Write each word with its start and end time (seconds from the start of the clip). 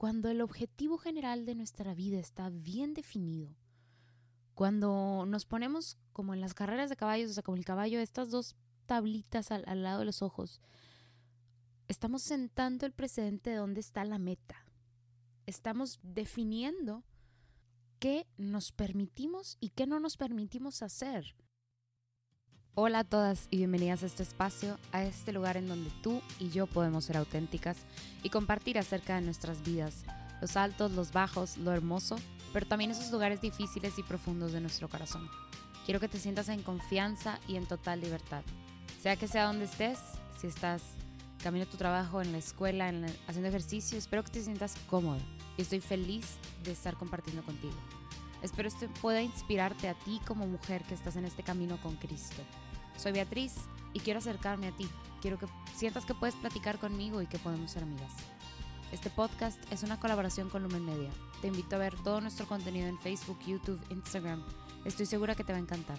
cuando 0.00 0.30
el 0.30 0.40
objetivo 0.40 0.96
general 0.96 1.44
de 1.44 1.54
nuestra 1.54 1.92
vida 1.92 2.18
está 2.18 2.48
bien 2.48 2.94
definido, 2.94 3.54
cuando 4.54 5.26
nos 5.26 5.44
ponemos 5.44 5.98
como 6.14 6.32
en 6.32 6.40
las 6.40 6.54
carreras 6.54 6.88
de 6.88 6.96
caballos, 6.96 7.30
o 7.30 7.34
sea, 7.34 7.42
como 7.42 7.58
el 7.58 7.66
caballo, 7.66 8.00
estas 8.00 8.30
dos 8.30 8.56
tablitas 8.86 9.50
al, 9.50 9.62
al 9.66 9.82
lado 9.82 9.98
de 9.98 10.06
los 10.06 10.22
ojos, 10.22 10.62
estamos 11.86 12.22
sentando 12.22 12.86
el 12.86 12.92
precedente 12.92 13.50
de 13.50 13.56
dónde 13.56 13.80
está 13.80 14.02
la 14.06 14.18
meta. 14.18 14.64
Estamos 15.44 16.00
definiendo 16.02 17.04
qué 17.98 18.26
nos 18.38 18.72
permitimos 18.72 19.58
y 19.60 19.68
qué 19.68 19.86
no 19.86 20.00
nos 20.00 20.16
permitimos 20.16 20.82
hacer. 20.82 21.36
Hola 22.76 23.00
a 23.00 23.04
todas 23.04 23.48
y 23.50 23.56
bienvenidas 23.56 24.04
a 24.04 24.06
este 24.06 24.22
espacio, 24.22 24.78
a 24.92 25.02
este 25.02 25.32
lugar 25.32 25.56
en 25.56 25.66
donde 25.66 25.90
tú 26.02 26.22
y 26.38 26.50
yo 26.50 26.68
podemos 26.68 27.04
ser 27.04 27.16
auténticas 27.16 27.78
y 28.22 28.30
compartir 28.30 28.78
acerca 28.78 29.16
de 29.16 29.22
nuestras 29.22 29.64
vidas, 29.64 30.04
los 30.40 30.56
altos, 30.56 30.92
los 30.92 31.10
bajos, 31.10 31.56
lo 31.56 31.72
hermoso, 31.72 32.16
pero 32.52 32.66
también 32.66 32.92
esos 32.92 33.10
lugares 33.10 33.40
difíciles 33.40 33.98
y 33.98 34.04
profundos 34.04 34.52
de 34.52 34.60
nuestro 34.60 34.88
corazón. 34.88 35.28
Quiero 35.84 35.98
que 35.98 36.06
te 36.06 36.20
sientas 36.20 36.48
en 36.48 36.62
confianza 36.62 37.40
y 37.48 37.56
en 37.56 37.66
total 37.66 38.00
libertad. 38.00 38.44
Sea 39.02 39.16
que 39.16 39.26
sea 39.26 39.46
donde 39.46 39.64
estés, 39.64 39.98
si 40.40 40.46
estás 40.46 40.82
camino 41.42 41.64
a 41.64 41.68
tu 41.68 41.76
trabajo, 41.76 42.22
en 42.22 42.30
la 42.30 42.38
escuela, 42.38 42.88
en 42.88 43.04
haciendo 43.26 43.48
ejercicio, 43.48 43.98
espero 43.98 44.22
que 44.22 44.30
te 44.30 44.42
sientas 44.42 44.76
cómodo 44.88 45.18
y 45.56 45.62
estoy 45.62 45.80
feliz 45.80 46.36
de 46.62 46.70
estar 46.70 46.94
compartiendo 46.94 47.42
contigo. 47.42 47.74
Espero 48.42 48.68
esto 48.68 48.86
pueda 49.02 49.22
inspirarte 49.22 49.88
a 49.88 49.94
ti 49.94 50.20
como 50.26 50.46
mujer 50.46 50.82
que 50.84 50.94
estás 50.94 51.16
en 51.16 51.26
este 51.26 51.42
camino 51.42 51.76
con 51.82 51.96
Cristo. 51.96 52.42
Soy 52.96 53.12
Beatriz 53.12 53.54
y 53.92 54.00
quiero 54.00 54.18
acercarme 54.18 54.68
a 54.68 54.72
ti. 54.72 54.88
Quiero 55.20 55.38
que 55.38 55.46
sientas 55.74 56.06
que 56.06 56.14
puedes 56.14 56.34
platicar 56.36 56.78
conmigo 56.78 57.20
y 57.20 57.26
que 57.26 57.38
podemos 57.38 57.70
ser 57.70 57.82
amigas. 57.82 58.12
Este 58.92 59.10
podcast 59.10 59.60
es 59.70 59.82
una 59.82 60.00
colaboración 60.00 60.48
con 60.48 60.62
Lumen 60.62 60.84
Media. 60.84 61.10
Te 61.40 61.48
invito 61.48 61.76
a 61.76 61.78
ver 61.80 61.94
todo 62.02 62.20
nuestro 62.20 62.46
contenido 62.46 62.88
en 62.88 62.98
Facebook, 62.98 63.38
YouTube, 63.46 63.80
Instagram. 63.90 64.42
Estoy 64.84 65.06
segura 65.06 65.34
que 65.34 65.44
te 65.44 65.52
va 65.52 65.58
a 65.58 65.62
encantar. 65.62 65.98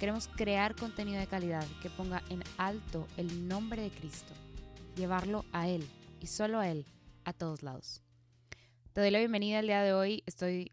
Queremos 0.00 0.28
crear 0.28 0.74
contenido 0.74 1.20
de 1.20 1.26
calidad 1.26 1.66
que 1.82 1.90
ponga 1.90 2.22
en 2.30 2.42
alto 2.58 3.06
el 3.16 3.48
nombre 3.48 3.82
de 3.82 3.90
Cristo, 3.90 4.34
llevarlo 4.96 5.44
a 5.52 5.68
Él 5.68 5.86
y 6.20 6.26
solo 6.26 6.58
a 6.58 6.68
Él 6.68 6.86
a 7.24 7.32
todos 7.32 7.62
lados. 7.62 8.02
Te 8.92 9.00
doy 9.02 9.10
la 9.10 9.18
bienvenida 9.18 9.60
el 9.60 9.66
día 9.66 9.82
de 9.82 9.92
hoy. 9.92 10.22
Estoy 10.26 10.72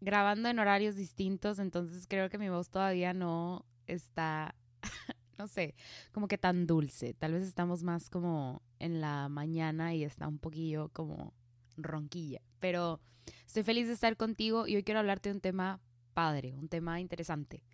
grabando 0.00 0.48
en 0.48 0.58
horarios 0.58 0.96
distintos, 0.96 1.58
entonces 1.58 2.06
creo 2.08 2.28
que 2.28 2.38
mi 2.38 2.48
voz 2.48 2.70
todavía 2.70 3.12
no 3.14 3.64
está, 3.86 4.54
no 5.38 5.48
sé, 5.48 5.74
como 6.12 6.28
que 6.28 6.38
tan 6.38 6.66
dulce. 6.66 7.14
Tal 7.14 7.32
vez 7.32 7.44
estamos 7.44 7.82
más 7.82 8.10
como 8.10 8.62
en 8.78 9.00
la 9.00 9.28
mañana 9.28 9.94
y 9.94 10.04
está 10.04 10.28
un 10.28 10.38
poquillo 10.38 10.90
como 10.90 11.34
ronquilla. 11.76 12.40
Pero 12.60 13.00
estoy 13.46 13.62
feliz 13.62 13.86
de 13.86 13.94
estar 13.94 14.16
contigo 14.16 14.66
y 14.66 14.76
hoy 14.76 14.82
quiero 14.82 15.00
hablarte 15.00 15.28
de 15.28 15.36
un 15.36 15.40
tema 15.40 15.80
padre, 16.12 16.54
un 16.54 16.68
tema 16.68 17.00
interesante. 17.00 17.64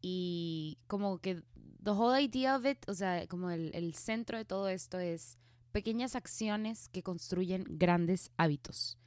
Y 0.00 0.78
como 0.86 1.18
que 1.18 1.42
the 1.82 1.90
whole 1.90 2.20
idea 2.20 2.56
of 2.56 2.64
it, 2.66 2.78
o 2.88 2.94
sea, 2.94 3.26
como 3.26 3.50
el, 3.50 3.70
el 3.74 3.94
centro 3.94 4.38
de 4.38 4.44
todo 4.44 4.68
esto 4.68 4.98
es 4.98 5.38
pequeñas 5.72 6.14
acciones 6.14 6.88
que 6.88 7.02
construyen 7.02 7.64
grandes 7.68 8.30
hábitos. 8.36 8.98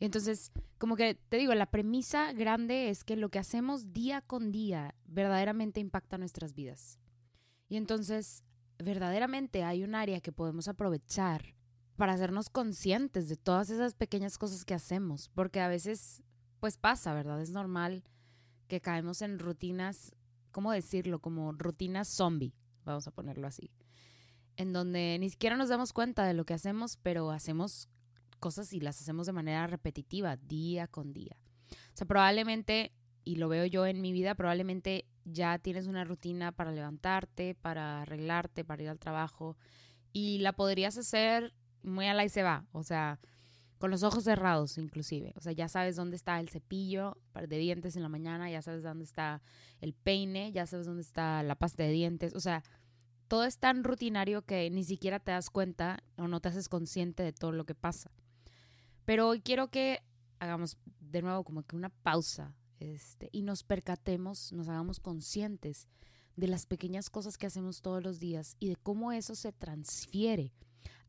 Y 0.00 0.06
entonces, 0.06 0.50
como 0.78 0.96
que 0.96 1.14
te 1.14 1.36
digo, 1.36 1.54
la 1.54 1.70
premisa 1.70 2.32
grande 2.32 2.88
es 2.88 3.04
que 3.04 3.16
lo 3.16 3.28
que 3.28 3.38
hacemos 3.38 3.92
día 3.92 4.22
con 4.22 4.50
día 4.50 4.94
verdaderamente 5.04 5.78
impacta 5.78 6.16
nuestras 6.16 6.54
vidas. 6.54 6.98
Y 7.68 7.76
entonces, 7.76 8.42
verdaderamente 8.78 9.62
hay 9.62 9.84
un 9.84 9.94
área 9.94 10.22
que 10.22 10.32
podemos 10.32 10.68
aprovechar 10.68 11.54
para 11.96 12.14
hacernos 12.14 12.48
conscientes 12.48 13.28
de 13.28 13.36
todas 13.36 13.68
esas 13.68 13.94
pequeñas 13.94 14.38
cosas 14.38 14.64
que 14.64 14.72
hacemos, 14.72 15.28
porque 15.34 15.60
a 15.60 15.68
veces, 15.68 16.22
pues 16.58 16.78
pasa, 16.78 17.12
¿verdad? 17.12 17.42
Es 17.42 17.50
normal 17.50 18.02
que 18.68 18.80
caemos 18.80 19.20
en 19.20 19.38
rutinas, 19.38 20.12
¿cómo 20.50 20.72
decirlo? 20.72 21.20
Como 21.20 21.52
rutinas 21.52 22.08
zombie, 22.08 22.54
vamos 22.84 23.06
a 23.06 23.10
ponerlo 23.10 23.46
así, 23.46 23.70
en 24.56 24.72
donde 24.72 25.18
ni 25.20 25.28
siquiera 25.28 25.58
nos 25.58 25.68
damos 25.68 25.92
cuenta 25.92 26.24
de 26.24 26.32
lo 26.32 26.46
que 26.46 26.54
hacemos, 26.54 26.96
pero 26.96 27.30
hacemos 27.30 27.90
cosas 28.40 28.72
y 28.72 28.80
las 28.80 29.00
hacemos 29.00 29.26
de 29.26 29.32
manera 29.32 29.66
repetitiva, 29.66 30.36
día 30.36 30.88
con 30.88 31.12
día. 31.12 31.36
O 31.70 31.96
sea, 31.96 32.06
probablemente, 32.06 32.92
y 33.24 33.36
lo 33.36 33.48
veo 33.48 33.66
yo 33.66 33.86
en 33.86 34.00
mi 34.00 34.12
vida, 34.12 34.34
probablemente 34.34 35.06
ya 35.24 35.58
tienes 35.58 35.86
una 35.86 36.04
rutina 36.04 36.50
para 36.50 36.72
levantarte, 36.72 37.54
para 37.54 38.02
arreglarte, 38.02 38.64
para 38.64 38.82
ir 38.82 38.88
al 38.88 38.98
trabajo, 38.98 39.56
y 40.12 40.38
la 40.38 40.52
podrías 40.52 40.98
hacer 40.98 41.54
muy 41.82 42.06
a 42.06 42.14
la 42.14 42.24
y 42.24 42.28
se 42.28 42.42
va, 42.42 42.66
o 42.72 42.82
sea, 42.82 43.20
con 43.78 43.90
los 43.90 44.02
ojos 44.02 44.24
cerrados 44.24 44.76
inclusive. 44.76 45.32
O 45.36 45.40
sea, 45.40 45.52
ya 45.52 45.68
sabes 45.68 45.96
dónde 45.96 46.16
está 46.16 46.40
el 46.40 46.48
cepillo 46.48 47.16
de 47.34 47.58
dientes 47.58 47.96
en 47.96 48.02
la 48.02 48.08
mañana, 48.08 48.50
ya 48.50 48.60
sabes 48.62 48.82
dónde 48.82 49.04
está 49.04 49.42
el 49.80 49.94
peine, 49.94 50.52
ya 50.52 50.66
sabes 50.66 50.86
dónde 50.86 51.02
está 51.02 51.42
la 51.42 51.54
pasta 51.54 51.84
de 51.84 51.92
dientes, 51.92 52.34
o 52.34 52.40
sea, 52.40 52.62
todo 53.28 53.44
es 53.44 53.58
tan 53.58 53.84
rutinario 53.84 54.42
que 54.42 54.68
ni 54.70 54.82
siquiera 54.82 55.20
te 55.20 55.30
das 55.30 55.50
cuenta 55.50 56.02
o 56.16 56.26
no 56.26 56.40
te 56.40 56.48
haces 56.48 56.68
consciente 56.68 57.22
de 57.22 57.32
todo 57.32 57.52
lo 57.52 57.64
que 57.64 57.76
pasa. 57.76 58.10
Pero 59.04 59.28
hoy 59.28 59.40
quiero 59.40 59.68
que 59.68 60.02
hagamos 60.38 60.76
de 61.00 61.22
nuevo 61.22 61.44
como 61.44 61.62
que 61.62 61.76
una 61.76 61.90
pausa 61.90 62.54
este, 62.78 63.28
y 63.32 63.42
nos 63.42 63.62
percatemos, 63.62 64.52
nos 64.52 64.68
hagamos 64.68 65.00
conscientes 65.00 65.88
de 66.36 66.46
las 66.46 66.66
pequeñas 66.66 67.10
cosas 67.10 67.36
que 67.36 67.46
hacemos 67.46 67.82
todos 67.82 68.02
los 68.02 68.18
días 68.18 68.56
y 68.58 68.68
de 68.68 68.76
cómo 68.76 69.12
eso 69.12 69.34
se 69.34 69.52
transfiere 69.52 70.52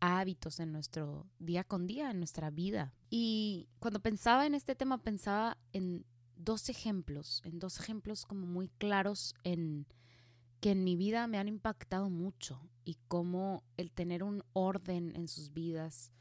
a 0.02 0.20
hábitos 0.20 0.60
en 0.60 0.72
nuestro 0.72 1.28
día 1.40 1.64
con 1.64 1.88
día, 1.88 2.12
en 2.12 2.18
nuestra 2.18 2.50
vida. 2.50 2.94
Y 3.10 3.70
cuando 3.80 4.02
pensaba 4.02 4.46
en 4.46 4.56
este 4.56 4.76
tema, 4.76 4.98
pensaba 4.98 5.58
en 5.74 6.06
dos 6.36 6.70
ejemplos, 6.70 7.42
en 7.46 7.60
dos 7.60 7.80
ejemplos 7.80 8.26
como 8.26 8.46
muy 8.46 8.68
claros 8.68 9.36
en 9.44 9.86
que 10.60 10.72
en 10.72 10.84
mi 10.84 10.96
vida 10.96 11.28
me 11.28 11.38
han 11.38 11.48
impactado 11.48 12.10
mucho 12.10 12.60
y 12.84 12.98
cómo 13.08 13.64
el 13.78 13.92
tener 13.92 14.24
un 14.24 14.44
orden 14.54 15.16
en 15.16 15.28
sus 15.28 15.54
vidas, 15.54 16.12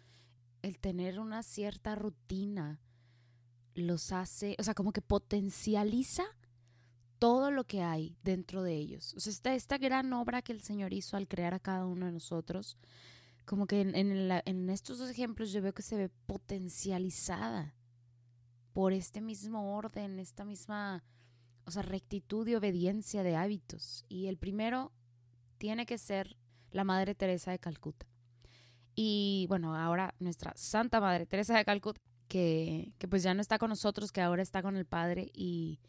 el 0.62 0.78
tener 0.78 1.19
una 1.19 1.43
cierta 1.43 1.94
rutina 1.94 2.81
los 3.75 4.12
hace, 4.12 4.56
o 4.59 4.62
sea, 4.62 4.75
como 4.75 4.93
que 4.93 5.03
potencializa 5.03 6.25
todo 7.19 7.50
lo 7.50 7.65
que 7.65 7.82
hay 7.82 8.16
dentro 8.22 8.62
de 8.62 8.75
ellos. 8.75 9.15
O 9.15 9.20
sea, 9.20 9.31
esta, 9.31 9.54
esta 9.54 9.78
gran 9.78 10.12
obra 10.12 10.43
que 10.43 10.53
el 10.53 10.62
Señor 10.62 10.93
hizo 10.93 11.16
al 11.16 11.28
crear 11.28 11.54
a 11.54 11.60
cada 11.60 11.87
uno 11.87 12.06
de 12.06 12.12
nosotros, 12.12 12.76
como 13.44 13.66
que 13.66 13.81
en, 13.81 13.94
en 13.94 14.70
estos 14.70 14.99
dos 14.99 15.10
ejemplos 15.10 15.53
yo 15.53 15.62
veo 15.62 15.75
que 15.75 15.82
se 15.82 15.97
ve 15.97 16.09
potencializada 16.26 17.75
por 18.72 18.93
este 18.93 19.20
mismo 19.20 19.76
orden, 19.76 20.19
esta 20.19 20.44
misma, 20.44 21.04
o 21.65 21.70
sea, 21.70 21.82
rectitud 21.82 22.47
y 22.47 22.54
obediencia 22.54 23.22
de 23.22 23.37
hábitos. 23.37 24.04
Y 24.09 24.26
el 24.26 24.37
primero 24.37 24.93
tiene 25.59 25.87
que 25.87 25.99
ser 25.99 26.37
la 26.70 26.84
Madre 26.84 27.15
Teresa 27.15 27.50
de 27.50 27.59
Calcuta. 27.59 28.06
Y 29.03 29.47
bueno, 29.49 29.75
ahora 29.75 30.15
nuestra 30.19 30.53
Santa 30.56 31.00
Madre 31.00 31.25
Teresa 31.25 31.56
de 31.56 31.65
Calcuta, 31.65 31.99
que, 32.28 32.93
que 32.99 33.09
pues 33.09 33.22
ya 33.22 33.33
no 33.33 33.41
está 33.41 33.56
con 33.56 33.71
nosotros, 33.71 34.12
que 34.12 34.21
ahora 34.21 34.43
está 34.43 34.61
con 34.61 34.77
el 34.77 34.84
Padre 34.84 35.31
y 35.33 35.81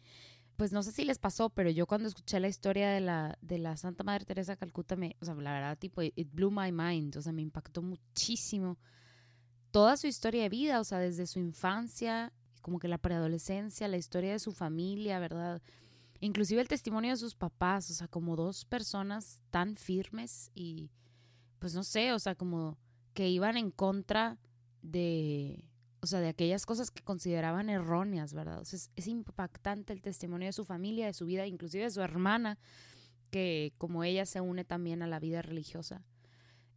pues 0.56 0.72
no 0.72 0.82
sé 0.82 0.92
si 0.92 1.04
les 1.04 1.18
pasó, 1.18 1.50
pero 1.50 1.68
yo 1.68 1.86
cuando 1.86 2.08
escuché 2.08 2.40
la 2.40 2.48
historia 2.48 2.88
de 2.88 3.00
la, 3.00 3.36
de 3.42 3.58
la 3.58 3.76
Santa 3.76 4.02
Madre 4.02 4.24
Teresa 4.24 4.52
de 4.52 4.56
Calcuta, 4.56 4.96
me, 4.96 5.14
o 5.20 5.26
sea, 5.26 5.34
la 5.34 5.52
verdad, 5.52 5.76
tipo, 5.76 6.00
it 6.00 6.26
blew 6.32 6.50
my 6.50 6.72
mind, 6.72 7.14
o 7.18 7.20
sea, 7.20 7.34
me 7.34 7.42
impactó 7.42 7.82
muchísimo 7.82 8.78
toda 9.72 9.98
su 9.98 10.06
historia 10.06 10.44
de 10.44 10.48
vida, 10.48 10.80
o 10.80 10.84
sea, 10.84 10.98
desde 10.98 11.26
su 11.26 11.38
infancia, 11.38 12.32
como 12.62 12.78
que 12.78 12.88
la 12.88 12.96
preadolescencia, 12.96 13.88
la 13.88 13.98
historia 13.98 14.32
de 14.32 14.38
su 14.38 14.52
familia, 14.52 15.18
¿verdad? 15.18 15.60
Inclusive 16.20 16.62
el 16.62 16.68
testimonio 16.68 17.10
de 17.10 17.18
sus 17.18 17.34
papás, 17.34 17.90
o 17.90 17.92
sea, 17.92 18.08
como 18.08 18.36
dos 18.36 18.64
personas 18.64 19.42
tan 19.50 19.76
firmes 19.76 20.50
y, 20.54 20.90
pues 21.58 21.74
no 21.74 21.84
sé, 21.84 22.14
o 22.14 22.18
sea, 22.18 22.34
como 22.34 22.78
que 23.14 23.28
iban 23.28 23.56
en 23.56 23.70
contra 23.70 24.38
de, 24.82 25.64
o 26.00 26.06
sea, 26.06 26.20
de 26.20 26.28
aquellas 26.28 26.66
cosas 26.66 26.90
que 26.90 27.02
consideraban 27.02 27.70
erróneas, 27.70 28.34
¿verdad? 28.34 28.58
O 28.58 28.62
es, 28.62 28.90
impactante 29.06 29.92
el 29.92 30.02
testimonio 30.02 30.46
de 30.46 30.52
su 30.52 30.64
familia, 30.64 31.06
de 31.06 31.14
su 31.14 31.26
vida, 31.26 31.46
inclusive 31.46 31.84
de 31.84 31.90
su 31.90 32.00
hermana, 32.00 32.58
que 33.30 33.72
como 33.78 34.04
ella 34.04 34.26
se 34.26 34.40
une 34.40 34.64
también 34.64 35.02
a 35.02 35.06
la 35.06 35.20
vida 35.20 35.42
religiosa. 35.42 36.02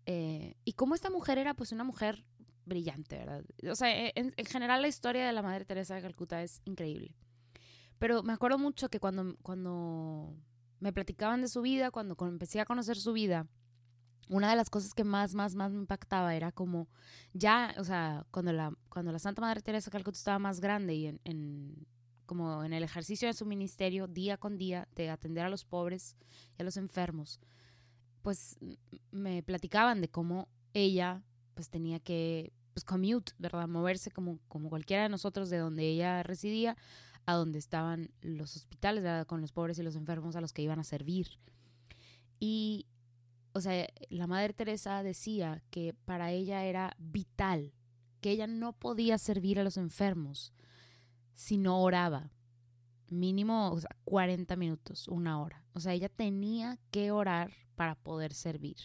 Eh, 0.06 0.56
y 0.64 0.74
como 0.74 0.94
esta 0.94 1.10
mujer 1.10 1.38
era 1.38 1.56
pues 1.56 1.72
una 1.72 1.84
mujer 1.84 2.26
brillante, 2.66 3.18
¿verdad? 3.18 3.44
O 3.70 3.76
sea, 3.76 3.90
e, 3.90 4.12
en, 4.16 4.34
en, 4.38 4.46
general 4.46 4.82
la 4.82 4.88
historia 4.88 5.26
de 5.26 5.34
la 5.34 5.42
Madre 5.42 5.66
Teresa 5.66 5.96
de 5.96 6.02
Calcuta 6.02 6.44
es 6.44 6.62
increíble. 6.66 7.16
Pero 7.98 8.24
me 8.24 8.34
acuerdo 8.34 8.58
mucho 8.58 8.90
que 8.90 9.00
cuando, 9.00 9.36
cuando 9.42 10.36
me 10.80 10.94
platicaban 10.94 11.42
de 11.42 11.48
su 11.48 11.62
vida, 11.62 11.92
cuando 11.92 12.16
empecé 12.22 12.60
a 12.60 12.66
conocer 12.66 12.98
su 12.98 13.14
vida, 13.14 13.48
una 14.30 14.50
de 14.50 14.56
las 14.56 14.70
cosas 14.70 14.94
que 14.94 15.04
más, 15.04 15.34
más, 15.34 15.56
más 15.56 15.72
me 15.72 15.80
impactaba 15.80 16.36
era 16.36 16.52
como 16.52 16.88
ya, 17.34 17.76
o 17.78 17.84
sea, 17.84 18.26
cuando 18.32 18.54
la, 18.54 18.74
cuando 18.90 19.12
la 19.12 19.20
Santa 19.20 19.42
Madre 19.42 19.62
Teresa 19.62 19.92
Calcuta 19.92 20.18
estaba 20.18 20.40
más 20.40 20.60
grande 20.60 20.96
y 20.96 21.08
en, 21.08 21.22
en, 21.24 21.88
como 22.26 22.64
en 22.64 22.74
el 22.74 22.84
ejercicio 22.84 23.28
de 23.28 23.34
su 23.34 23.46
ministerio 23.46 24.08
día 24.08 24.38
con 24.38 24.58
día 24.58 24.88
de 24.96 25.10
atender 25.10 25.46
a 25.46 25.50
los 25.50 25.66
pobres 25.66 26.16
y 26.58 26.62
a 26.62 26.66
los 26.66 26.78
enfermos, 26.78 27.40
pues 28.22 28.58
me 29.12 29.44
platicaban 29.44 30.02
de 30.02 30.10
cómo 30.10 30.48
ella 30.74 31.22
pues 31.54 31.70
tenía 31.70 32.00
que 32.00 32.52
pues, 32.74 32.84
commute, 32.84 33.32
¿verdad? 33.38 33.68
Moverse 33.68 34.12
como, 34.12 34.40
como 34.48 34.70
cualquiera 34.70 35.04
de 35.04 35.10
nosotros 35.10 35.50
de 35.50 35.58
donde 35.58 35.88
ella 35.88 36.24
residía 36.24 36.76
a 37.26 37.34
donde 37.34 37.60
estaban 37.60 38.12
los 38.22 38.56
hospitales, 38.56 39.04
¿verdad? 39.04 39.26
Con 39.26 39.42
los 39.42 39.52
pobres 39.52 39.80
y 39.80 39.84
los 39.84 39.96
enfermos 39.96 40.36
a 40.36 40.42
los 40.42 40.54
que 40.54 40.62
iban 40.62 40.80
a 40.80 40.84
servir. 40.84 41.40
Y, 42.40 42.86
o 43.56 43.62
sea, 43.62 43.88
la 44.10 44.28
Madre 44.28 44.54
Teresa 44.54 45.02
decía 45.02 45.64
que 45.70 45.94
para 45.94 46.32
ella 46.32 46.66
era 46.66 46.94
vital, 47.00 47.72
que 48.20 48.32
ella 48.32 48.48
no 48.48 48.74
podía 48.74 49.18
servir 49.18 49.62
a 49.62 49.64
los 49.64 49.78
enfermos 49.78 50.54
si 51.36 51.58
no 51.58 51.82
oraba. 51.82 52.32
Mínimo 53.08 53.72
o 53.72 53.80
sea, 53.80 53.96
40 54.04 54.58
minutos, 54.58 55.08
una 55.08 55.42
hora. 55.42 55.64
O 55.72 55.80
sea, 55.80 55.94
ella 55.94 56.10
tenía 56.10 56.78
que 56.92 57.12
orar 57.12 57.54
para 57.76 57.96
poder 57.96 58.34
servir. 58.34 58.76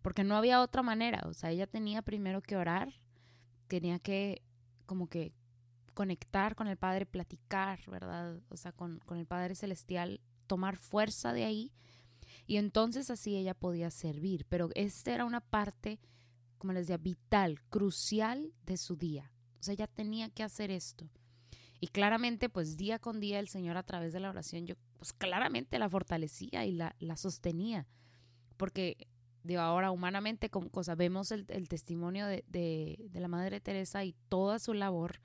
Porque 0.00 0.24
no 0.24 0.34
había 0.34 0.62
otra 0.62 0.82
manera. 0.82 1.22
O 1.26 1.34
sea, 1.34 1.50
ella 1.50 1.66
tenía 1.66 2.00
primero 2.00 2.40
que 2.40 2.56
orar 2.56 2.94
tenía 3.68 3.98
que 3.98 4.42
como 4.86 5.08
que 5.08 5.34
conectar 5.92 6.54
con 6.54 6.68
el 6.68 6.78
Padre, 6.78 7.04
platicar, 7.04 7.80
¿verdad? 7.86 8.40
O 8.48 8.56
sea, 8.56 8.72
con, 8.72 8.98
con 9.00 9.18
el 9.18 9.26
Padre 9.26 9.54
Celestial, 9.54 10.22
tomar 10.46 10.76
fuerza 10.78 11.34
de 11.34 11.44
ahí 11.44 11.72
y 12.46 12.56
entonces 12.56 13.10
así 13.10 13.36
ella 13.36 13.54
podía 13.54 13.90
servir. 13.90 14.46
Pero 14.48 14.70
esta 14.74 15.12
era 15.12 15.24
una 15.24 15.40
parte, 15.40 15.98
como 16.58 16.72
les 16.72 16.86
decía, 16.86 16.98
vital, 16.98 17.60
crucial 17.68 18.52
de 18.64 18.76
su 18.76 18.96
día. 18.96 19.32
O 19.60 19.62
sea, 19.62 19.74
ella 19.74 19.86
tenía 19.86 20.28
que 20.28 20.42
hacer 20.42 20.70
esto. 20.70 21.08
Y 21.80 21.88
claramente, 21.88 22.48
pues 22.48 22.76
día 22.76 22.98
con 22.98 23.20
día 23.20 23.38
el 23.38 23.48
Señor 23.48 23.76
a 23.76 23.82
través 23.82 24.12
de 24.12 24.20
la 24.20 24.30
oración, 24.30 24.66
yo 24.66 24.76
pues 24.98 25.12
claramente 25.12 25.78
la 25.78 25.90
fortalecía 25.90 26.64
y 26.64 26.72
la, 26.72 26.96
la 27.00 27.16
sostenía. 27.16 27.86
Porque 28.56 29.08
digo, 29.42 29.60
ahora 29.60 29.90
humanamente, 29.90 30.50
como 30.50 30.70
cosa, 30.70 30.94
vemos 30.94 31.30
el, 31.32 31.46
testimonio 31.68 32.26
de, 32.26 32.44
de, 32.48 33.20
la 33.20 33.28
Madre 33.28 33.60
Teresa 33.60 34.04
y 34.04 34.14
toda 34.28 34.58
su 34.58 34.74
labor. 34.74 35.20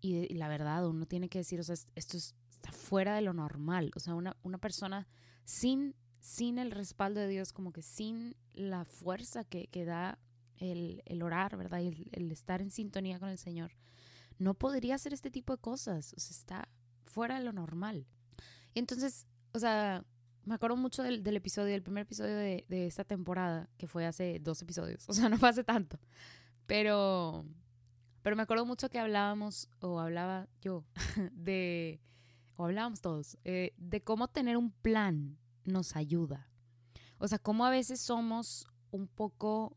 Y, 0.00 0.34
la 0.34 0.48
verdad, 0.48 0.86
uno 0.86 1.06
tiene 1.06 1.28
que 1.28 1.38
decir, 1.38 1.60
o 1.60 1.62
sea, 1.62 1.76
esto 1.94 2.16
está 2.16 2.72
fuera 2.72 3.14
de 3.14 3.22
lo 3.22 3.32
normal. 3.32 3.90
O 3.94 4.00
sea, 4.00 4.14
una, 4.14 4.36
una 4.42 4.58
persona 4.58 5.06
sin, 5.44 5.94
sin 6.22 6.58
el 6.58 6.70
respaldo 6.70 7.20
de 7.20 7.26
Dios, 7.26 7.52
como 7.52 7.72
que 7.72 7.82
sin 7.82 8.36
la 8.54 8.84
fuerza 8.84 9.42
que, 9.42 9.66
que 9.66 9.84
da 9.84 10.20
el, 10.56 11.02
el, 11.04 11.20
orar, 11.20 11.56
¿verdad? 11.56 11.80
Y 11.80 12.08
el, 12.12 12.30
estar 12.30 12.62
en 12.62 12.70
sintonía 12.70 13.18
con 13.18 13.28
el 13.28 13.38
Señor, 13.38 13.72
no 14.38 14.54
podría 14.54 14.94
hacer 14.94 15.12
este 15.12 15.32
tipo 15.32 15.52
de 15.52 15.60
cosas. 15.60 16.14
O 16.16 16.20
sea, 16.20 16.30
está 16.30 16.68
fuera 17.04 17.38
de 17.38 17.44
lo 17.44 17.52
normal. 17.52 18.06
Y 18.72 18.78
entonces, 18.78 19.26
o 19.52 19.58
sea, 19.58 20.04
me 20.44 20.54
acuerdo 20.54 20.76
mucho 20.76 21.02
del, 21.02 21.24
del 21.24 21.36
episodio, 21.36 21.72
del 21.72 21.82
primer 21.82 22.02
episodio 22.02 22.36
de, 22.36 22.64
de, 22.68 22.86
esta 22.86 23.02
temporada, 23.02 23.68
que 23.76 23.88
fue 23.88 24.06
hace 24.06 24.38
dos 24.38 24.62
episodios, 24.62 25.04
o 25.08 25.12
sea, 25.12 25.28
no 25.28 25.38
fue 25.38 25.48
hace 25.48 25.64
tanto. 25.64 25.98
Pero, 26.66 27.44
pero 28.22 28.36
me 28.36 28.42
acuerdo 28.42 28.64
mucho 28.64 28.88
que 28.90 29.00
hablábamos, 29.00 29.68
o 29.80 29.98
hablaba 29.98 30.48
yo, 30.60 30.84
de, 31.32 32.00
o 32.54 32.64
hablábamos 32.66 33.00
todos, 33.00 33.36
eh, 33.44 33.74
de 33.76 34.04
cómo 34.04 34.28
tener 34.28 34.56
un 34.56 34.70
plan 34.70 35.36
nos 35.64 35.96
ayuda. 35.96 36.48
O 37.18 37.28
sea, 37.28 37.38
cómo 37.38 37.64
a 37.64 37.70
veces 37.70 38.00
somos 38.00 38.66
un 38.90 39.06
poco, 39.06 39.76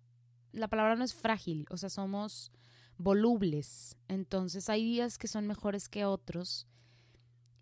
la 0.52 0.68
palabra 0.68 0.96
no 0.96 1.04
es 1.04 1.14
frágil, 1.14 1.66
o 1.70 1.78
sea, 1.78 1.90
somos 1.90 2.52
volubles. 2.98 3.98
Entonces 4.08 4.70
hay 4.70 4.84
días 4.84 5.18
que 5.18 5.28
son 5.28 5.48
mejores 5.48 5.90
que 5.90 6.06
otros 6.06 6.68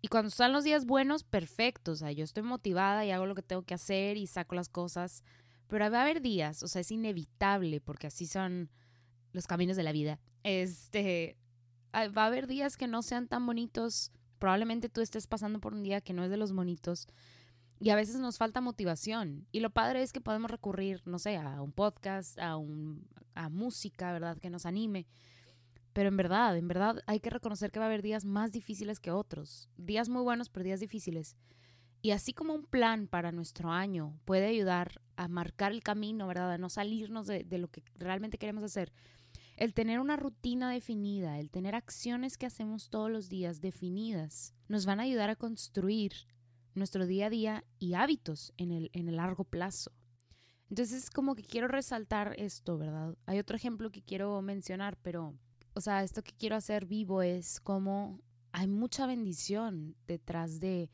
y 0.04 0.08
cuando 0.08 0.28
están 0.28 0.52
los 0.52 0.64
días 0.64 0.84
buenos, 0.84 1.24
perfecto. 1.24 1.92
O 1.92 1.96
sea, 1.96 2.12
yo 2.12 2.24
estoy 2.24 2.42
motivada 2.42 3.06
y 3.06 3.10
hago 3.10 3.24
lo 3.24 3.34
que 3.34 3.40
tengo 3.40 3.62
que 3.62 3.72
hacer 3.72 4.18
y 4.18 4.26
saco 4.26 4.54
las 4.54 4.68
cosas. 4.68 5.24
Pero 5.66 5.90
va 5.90 6.00
a 6.00 6.02
haber 6.02 6.20
días, 6.20 6.62
o 6.62 6.68
sea, 6.68 6.82
es 6.82 6.90
inevitable 6.90 7.80
porque 7.80 8.08
así 8.08 8.26
son 8.26 8.68
los 9.32 9.46
caminos 9.46 9.78
de 9.78 9.82
la 9.82 9.92
vida. 9.92 10.20
Este, 10.42 11.38
va 11.94 12.24
a 12.24 12.26
haber 12.26 12.48
días 12.48 12.76
que 12.76 12.86
no 12.86 13.00
sean 13.00 13.28
tan 13.28 13.46
bonitos. 13.46 14.12
Probablemente 14.38 14.90
tú 14.90 15.00
estés 15.00 15.26
pasando 15.26 15.58
por 15.58 15.72
un 15.72 15.82
día 15.82 16.02
que 16.02 16.12
no 16.12 16.22
es 16.22 16.28
de 16.28 16.36
los 16.36 16.52
bonitos. 16.52 17.06
Y 17.84 17.90
a 17.90 17.96
veces 17.96 18.16
nos 18.16 18.38
falta 18.38 18.62
motivación. 18.62 19.46
Y 19.52 19.60
lo 19.60 19.68
padre 19.68 20.02
es 20.02 20.14
que 20.14 20.22
podemos 20.22 20.50
recurrir, 20.50 21.02
no 21.04 21.18
sé, 21.18 21.36
a 21.36 21.60
un 21.60 21.70
podcast, 21.70 22.38
a, 22.38 22.56
un, 22.56 23.06
a 23.34 23.50
música, 23.50 24.10
¿verdad? 24.10 24.38
Que 24.38 24.48
nos 24.48 24.64
anime. 24.64 25.06
Pero 25.92 26.08
en 26.08 26.16
verdad, 26.16 26.56
en 26.56 26.66
verdad 26.66 27.02
hay 27.06 27.20
que 27.20 27.28
reconocer 27.28 27.70
que 27.70 27.80
va 27.80 27.84
a 27.84 27.88
haber 27.88 28.00
días 28.00 28.24
más 28.24 28.52
difíciles 28.52 29.00
que 29.00 29.10
otros. 29.10 29.68
Días 29.76 30.08
muy 30.08 30.22
buenos, 30.22 30.48
pero 30.48 30.64
días 30.64 30.80
difíciles. 30.80 31.36
Y 32.00 32.12
así 32.12 32.32
como 32.32 32.54
un 32.54 32.64
plan 32.64 33.06
para 33.06 33.32
nuestro 33.32 33.70
año 33.70 34.18
puede 34.24 34.46
ayudar 34.46 35.02
a 35.16 35.28
marcar 35.28 35.70
el 35.70 35.82
camino, 35.82 36.26
¿verdad? 36.26 36.52
A 36.52 36.56
no 36.56 36.70
salirnos 36.70 37.26
de, 37.26 37.44
de 37.44 37.58
lo 37.58 37.68
que 37.68 37.82
realmente 37.96 38.38
queremos 38.38 38.64
hacer. 38.64 38.94
El 39.58 39.74
tener 39.74 40.00
una 40.00 40.16
rutina 40.16 40.70
definida, 40.70 41.38
el 41.38 41.50
tener 41.50 41.74
acciones 41.74 42.38
que 42.38 42.46
hacemos 42.46 42.88
todos 42.88 43.10
los 43.10 43.28
días 43.28 43.60
definidas, 43.60 44.54
nos 44.68 44.86
van 44.86 45.00
a 45.00 45.02
ayudar 45.02 45.28
a 45.28 45.36
construir 45.36 46.14
nuestro 46.74 47.06
día 47.06 47.26
a 47.26 47.30
día 47.30 47.64
y 47.78 47.94
hábitos 47.94 48.52
en 48.56 48.70
el, 48.70 48.90
en 48.92 49.08
el 49.08 49.16
largo 49.16 49.44
plazo. 49.44 49.92
Entonces, 50.70 51.10
como 51.10 51.34
que 51.34 51.44
quiero 51.44 51.68
resaltar 51.68 52.34
esto, 52.38 52.78
¿verdad? 52.78 53.16
Hay 53.26 53.38
otro 53.38 53.56
ejemplo 53.56 53.90
que 53.90 54.02
quiero 54.02 54.40
mencionar, 54.42 54.96
pero 55.02 55.34
o 55.74 55.80
sea, 55.80 56.02
esto 56.02 56.22
que 56.22 56.32
quiero 56.32 56.56
hacer 56.56 56.86
vivo 56.86 57.22
es 57.22 57.60
como 57.60 58.20
hay 58.52 58.68
mucha 58.68 59.06
bendición 59.06 59.96
detrás 60.06 60.60
de 60.60 60.88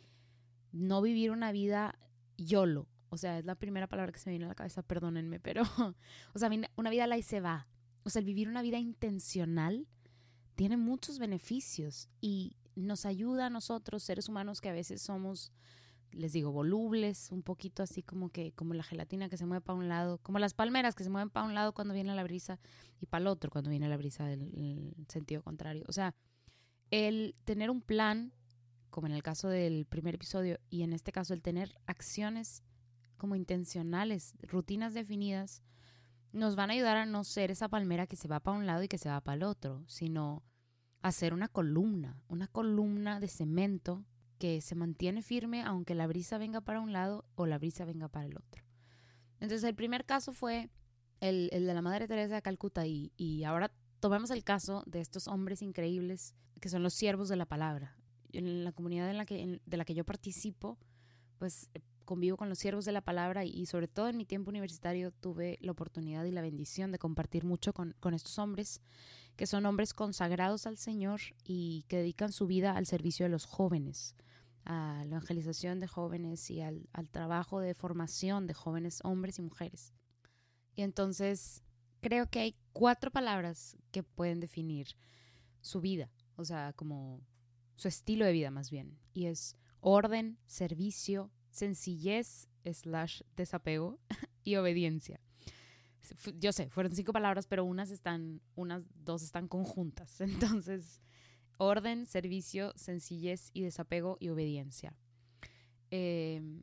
no 0.73 1.03
vivir 1.03 1.31
una 1.31 1.53
vida 1.53 1.99
YOLO. 2.39 2.89
O 3.11 3.19
sea, 3.19 3.39
es 3.39 3.45
la 3.45 3.57
primera 3.57 3.87
palabra 3.87 4.13
que 4.13 4.19
se 4.19 4.31
me 4.31 4.33
viene 4.33 4.47
a 4.47 4.49
la 4.49 4.55
cabeza, 4.55 4.83
perdónenme, 4.83 5.41
pero, 5.41 5.63
o 6.35 6.39
sea, 6.39 6.51
una 6.77 6.91
vida 6.91 7.07
la 7.07 7.19
y 7.19 7.23
se 7.23 7.41
va. 7.41 7.69
O 8.03 8.11
sea, 8.11 8.21
el 8.21 8.27
vivir 8.27 8.49
una 8.49 8.63
vida 8.63 8.79
intencional 8.79 9.87
tiene 10.55 10.79
muchos 10.79 11.19
beneficios 11.19 12.09
y 12.21 12.57
nos 12.81 13.07
ayuda 13.07 13.47
a 13.47 13.51
nosotros, 13.51 14.03
seres 14.03 14.29
humanos 14.29 14.61
que 14.61 14.69
a 14.69 14.73
veces 14.73 15.03
somos 15.03 15.53
les 16.13 16.33
digo, 16.33 16.51
volubles, 16.51 17.31
un 17.31 17.43
poquito 17.43 17.83
así 17.83 18.03
como 18.03 18.31
que, 18.31 18.53
como 18.53 18.75
la 18.75 18.83
gelatina 18.83 19.29
que 19.29 19.37
se 19.37 19.47
mueve 19.47 19.61
para 19.61 19.79
un 19.79 19.89
lado, 19.89 20.19
como 20.19 20.39
las 20.39 20.55
palmeras 20.55 20.95
que 20.95 21.05
se 21.05 21.11
mueven 21.11 21.31
para 21.31 21.47
un 21.47 21.55
lado 21.55 21.73
cuando 21.73 21.95
viene 21.95 22.15
la 22.15 22.23
brisa 22.23 22.59
y 23.01 23.07
para 23.07 23.23
el 23.23 23.27
otro 23.29 23.51
cuando 23.51 23.71
viene 23.71 23.89
la 23.89 23.97
brisa 23.97 24.25
del 24.25 24.95
sentido 25.09 25.43
contrario. 25.43 25.85
O 25.89 25.93
sea, 25.93 26.15
el 26.91 27.35
tener 27.45 27.71
un 27.71 27.81
plan, 27.81 28.33
como 28.91 29.07
en 29.07 29.13
el 29.13 29.23
caso 29.23 29.49
del 29.49 29.87
primer 29.87 30.17
episodio, 30.17 30.59
y 30.69 30.83
en 30.83 30.93
este 30.93 31.13
caso 31.13 31.33
el 31.33 31.43
tener 31.43 31.77
acciones 31.87 32.65
como 33.17 33.37
intencionales, 33.37 34.35
rutinas 34.43 34.95
definidas, 34.95 35.63
nos 36.33 36.57
van 36.57 36.71
a 36.71 36.75
ayudar 36.75 36.97
a 36.97 37.07
no 37.07 37.25
ser 37.25 37.51
esa 37.51 37.69
palmera 37.69 38.07
que 38.07 38.17
se 38.17 38.29
va 38.29 38.41
para 38.41 38.57
un 38.57 38.67
lado 38.67 38.83
y 38.83 38.89
que 38.89 38.99
se 38.99 39.09
va 39.09 39.21
para 39.21 39.37
el 39.37 39.43
otro, 39.43 39.85
sino 39.87 40.43
hacer 41.03 41.33
una 41.35 41.49
columna, 41.49 42.23
una 42.29 42.47
columna 42.47 43.21
de 43.21 43.29
cemento 43.29 44.05
que 44.39 44.61
se 44.61 44.75
mantiene 44.75 45.23
firme 45.23 45.63
aunque 45.63 45.95
la 45.95 46.07
brisa 46.07 46.39
venga 46.39 46.61
para 46.61 46.81
un 46.81 46.93
lado 46.93 47.25
o 47.35 47.47
la 47.47 47.59
brisa 47.59 47.85
venga 47.85 48.09
para 48.09 48.27
el 48.27 48.37
otro. 48.37 48.65
Entonces 49.41 49.65
el 49.65 49.75
primer 49.75 50.05
caso 50.05 50.33
fue 50.33 50.71
el, 51.21 51.49
de 51.51 51.75
la 51.75 51.83
Madre 51.83 52.09
Teresa 52.09 52.35
de 52.35 52.43
Calcuta 52.43 52.87
y, 52.87 53.13
y 53.17 53.45
ahora 53.45 53.71
tomemos 54.01 54.31
el 54.31 54.45
caso 54.45 54.83
de 54.87 55.01
estos 55.01 55.29
hombres 55.29 55.63
increíbles 55.63 56.35
que 56.61 56.69
son 56.69 56.83
los 56.83 56.95
siervos 56.95 57.29
de 57.29 57.37
la 57.37 57.47
palabra. 57.47 57.97
En 58.33 58.65
la 58.65 58.73
comunidad 58.73 59.11
en 59.11 59.17
la 59.17 59.27
que, 59.27 59.61
de 59.65 59.77
la 59.77 59.85
que 59.85 59.95
yo 59.95 60.05
participo, 60.05 60.79
pues 61.39 61.69
eh, 61.75 61.81
convivo 62.05 62.37
con 62.37 62.49
los 62.49 62.59
siervos 62.59 62.85
de 62.85 62.93
la 62.93 63.01
palabra 63.01 63.45
y, 63.45 63.67
sobre 63.67 63.89
todo 63.89 64.09
en 64.09 64.17
mi 64.17 64.25
tiempo 64.25 64.51
universitario 64.51 65.11
tuve 65.11 65.59
la 65.61 65.73
oportunidad 65.73 66.25
y 66.25 66.31
la 66.31 66.43
bendición 66.43 66.93
de 66.93 66.99
compartir 66.99 67.45
mucho 67.45 67.73
con, 67.73 67.95
con 68.01 68.15
estos 68.15 68.39
hombres, 68.39 68.81
que 69.41 69.47
son 69.47 69.65
hombres 69.65 69.95
consagrados 69.95 70.67
al 70.67 70.77
Señor 70.77 71.19
y 71.45 71.87
que 71.89 71.97
dedican 71.97 72.31
su 72.31 72.47
vida 72.47 72.73
al 72.77 72.85
servicio 72.85 73.25
de 73.25 73.31
los 73.31 73.47
jóvenes 73.47 74.15
a 74.67 75.03
la 75.07 75.17
evangelización 75.17 75.81
de 75.81 75.87
jóvenes 75.87 76.51
y 76.51 76.61
al, 76.61 76.87
trabajo 77.11 77.59
de 77.59 77.73
formación 77.73 78.47
de 78.47 78.53
jóvenes 78.53 79.01
hombres 79.03 79.39
y 79.39 79.43
mujeres. 79.43 79.95
Y 80.75 80.83
entonces 80.83 81.63
creo 82.03 82.29
que 82.29 82.41
hay 82.41 82.57
cuatro 82.75 83.11
palabras 83.11 83.79
que 83.93 84.03
pueden 84.03 84.41
definir 84.41 84.89
su 85.63 85.81
vida, 85.81 86.11
o 86.37 86.45
sea, 86.45 86.75
como 86.75 87.23
su 87.77 87.89
estilo 87.89 88.27
de 88.27 88.33
vida 88.33 88.51
más 88.51 88.71
bien. 88.71 88.99
Y 89.15 89.25
es 89.25 89.57
orden, 89.81 90.39
servicio, 90.45 91.31
sencillez, 91.49 92.47
slash 92.71 93.23
desapego 93.37 93.99
y 94.45 94.57
obediencia. 94.57 95.19
Yo 96.39 96.53
sé, 96.53 96.69
fueron 96.71 96.95
cinco 96.95 97.13
palabras, 97.13 97.47
pero 97.47 97.65
unas 97.65 97.91
están, 97.91 98.41
unas 98.55 98.83
dos 99.05 99.23
están 99.23 99.49
conjuntas. 99.49 100.21
Entonces, 100.21 101.01
orden, 101.59 102.07
servicio, 102.07 102.73
sencillez 102.77 103.51
y 103.53 103.63
desapego 103.63 104.17
y 104.21 104.29
obediencia. 104.31 104.95
Em, 105.91 106.63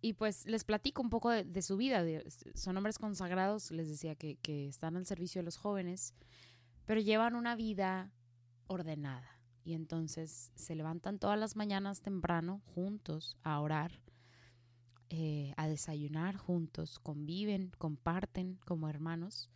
y 0.00 0.14
pues 0.14 0.46
les 0.46 0.64
platico 0.64 1.02
un 1.02 1.10
poco 1.10 1.30
de, 1.30 1.62
su 1.62 1.76
vida. 1.76 2.04
son 2.54 2.76
hombres 2.76 2.98
consagrados, 2.98 3.70
les 3.70 3.88
decía 3.88 4.14
que, 4.16 4.36
que, 4.36 4.68
están 4.68 4.96
al 4.96 5.06
servicio 5.06 5.40
de 5.40 5.44
los 5.44 5.56
jóvenes, 5.56 6.14
pero 6.84 7.00
llevan 7.00 7.36
una 7.36 7.54
vida 7.54 8.12
ordenada. 8.66 9.38
Y 9.64 9.74
entonces 9.74 10.50
se 10.56 10.74
levantan 10.74 11.20
todas 11.20 11.38
las 11.38 11.54
mañanas 11.54 12.00
temprano 12.00 12.62
juntos 12.74 13.36
a 13.44 13.60
orar, 13.60 14.00
eh, 15.14 15.52
a 15.58 15.68
desayunar 15.68 16.38
juntos, 16.38 16.98
conviven, 16.98 17.70
comparten 17.76 18.58
como 18.64 18.88
hermanos 18.88 19.50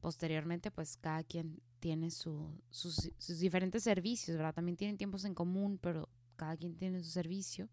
posteriormente, 0.00 0.70
pues 0.70 0.96
cada 0.96 1.24
quien 1.24 1.60
tiene 1.80 2.12
sus, 2.12 2.52
sus 2.70 3.38
diferentes 3.40 3.82
servicios, 3.82 4.36
¿verdad? 4.36 4.54
También 4.54 4.76
tienen 4.76 4.96
tiempos 4.96 5.24
en 5.24 5.34
común, 5.34 5.80
pero 5.82 6.08
cada 6.36 6.56
quien 6.56 6.76
tiene 6.76 7.02
su 7.02 7.10
servicio. 7.10 7.68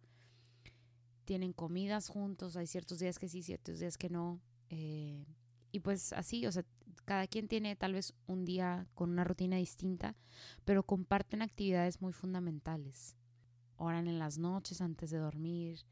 Tienen 1.26 1.54
comidas 1.54 2.08
juntos, 2.08 2.58
hay 2.58 2.66
ciertos 2.66 2.98
días 2.98 3.20
que 3.20 3.30
sí, 3.30 3.44
ciertos 3.44 3.78
días 3.78 4.00
que 4.00 4.10
no. 4.10 4.42
Eh, 4.72 5.28
y 5.72 5.82
pues 5.82 6.12
así, 6.12 6.48
o 6.48 6.52
sea, 6.52 6.66
cada 7.06 7.28
quien 7.28 7.48
tiene 7.48 7.76
tal 7.76 7.94
vez 7.94 8.16
un 8.26 8.46
día 8.46 8.88
con 8.96 9.12
una 9.12 9.24
rutina 9.24 9.58
distinta, 9.58 10.16
pero 10.64 10.82
comparten 10.82 11.44
actividades 11.44 12.02
muy 12.02 12.14
fundamentales. 12.14 13.16
Oran 13.78 14.08
en 14.08 14.18
las 14.18 14.40
noches 14.40 14.82
antes 14.82 15.12
de 15.12 15.20
dormir 15.20 15.86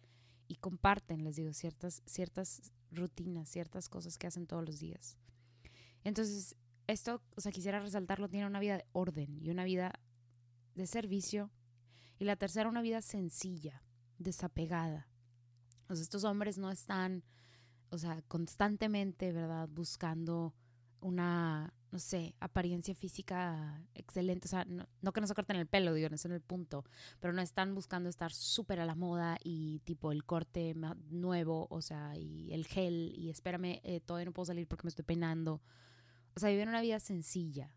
y 0.53 0.55
comparten, 0.55 1.23
les 1.23 1.35
digo, 1.35 1.51
ciertas, 1.53 2.01
ciertas 2.05 2.71
rutinas, 2.91 3.49
ciertas 3.49 3.89
cosas 3.89 4.17
que 4.17 4.27
hacen 4.27 4.47
todos 4.47 4.63
los 4.63 4.79
días. 4.79 5.17
Entonces, 6.03 6.55
esto, 6.87 7.21
o 7.35 7.41
sea, 7.41 7.51
quisiera 7.51 7.79
resaltarlo, 7.79 8.29
tiene 8.29 8.45
una 8.45 8.59
vida 8.59 8.77
de 8.77 8.85
orden 8.91 9.39
y 9.41 9.49
una 9.49 9.63
vida 9.63 9.99
de 10.75 10.87
servicio. 10.87 11.51
Y 12.19 12.25
la 12.25 12.35
tercera, 12.35 12.69
una 12.69 12.81
vida 12.81 13.01
sencilla, 13.01 13.83
desapegada. 14.17 15.09
O 15.89 15.95
sea, 15.95 16.03
estos 16.03 16.23
hombres 16.23 16.57
no 16.57 16.71
están 16.71 17.23
o 17.93 17.97
sea, 17.99 18.23
constantemente, 18.23 19.31
¿verdad? 19.31 19.69
Buscando 19.69 20.55
una, 21.03 21.73
no 21.91 21.99
sé, 21.99 22.35
apariencia 22.39 22.95
física 22.95 23.81
excelente. 23.93 24.47
O 24.47 24.49
sea, 24.49 24.65
no, 24.65 25.11
que 25.11 25.21
no 25.21 25.27
se 25.27 25.35
corten 25.35 25.57
el 25.57 25.67
pelo, 25.67 25.93
digo, 25.93 26.09
no 26.09 26.15
es 26.15 26.25
en 26.25 26.31
el 26.31 26.41
punto, 26.41 26.85
pero 27.19 27.33
no 27.33 27.41
están 27.41 27.75
buscando 27.75 28.09
estar 28.09 28.31
súper 28.31 28.79
a 28.79 28.85
la 28.85 28.95
moda 28.95 29.37
y 29.43 29.79
tipo 29.79 30.11
el 30.11 30.25
corte 30.25 30.75
nuevo, 31.09 31.67
o 31.69 31.81
sea, 31.81 32.17
y 32.17 32.51
el 32.51 32.65
gel 32.65 33.13
y 33.15 33.29
espérame, 33.29 33.79
eh, 33.83 34.01
todavía 34.03 34.25
no 34.25 34.33
puedo 34.33 34.47
salir 34.47 34.67
porque 34.67 34.85
me 34.85 34.89
estoy 34.89 35.05
peinando. 35.05 35.61
O 36.35 36.39
sea, 36.39 36.49
viven 36.49 36.69
una 36.69 36.81
vida 36.81 36.99
sencilla, 36.99 37.75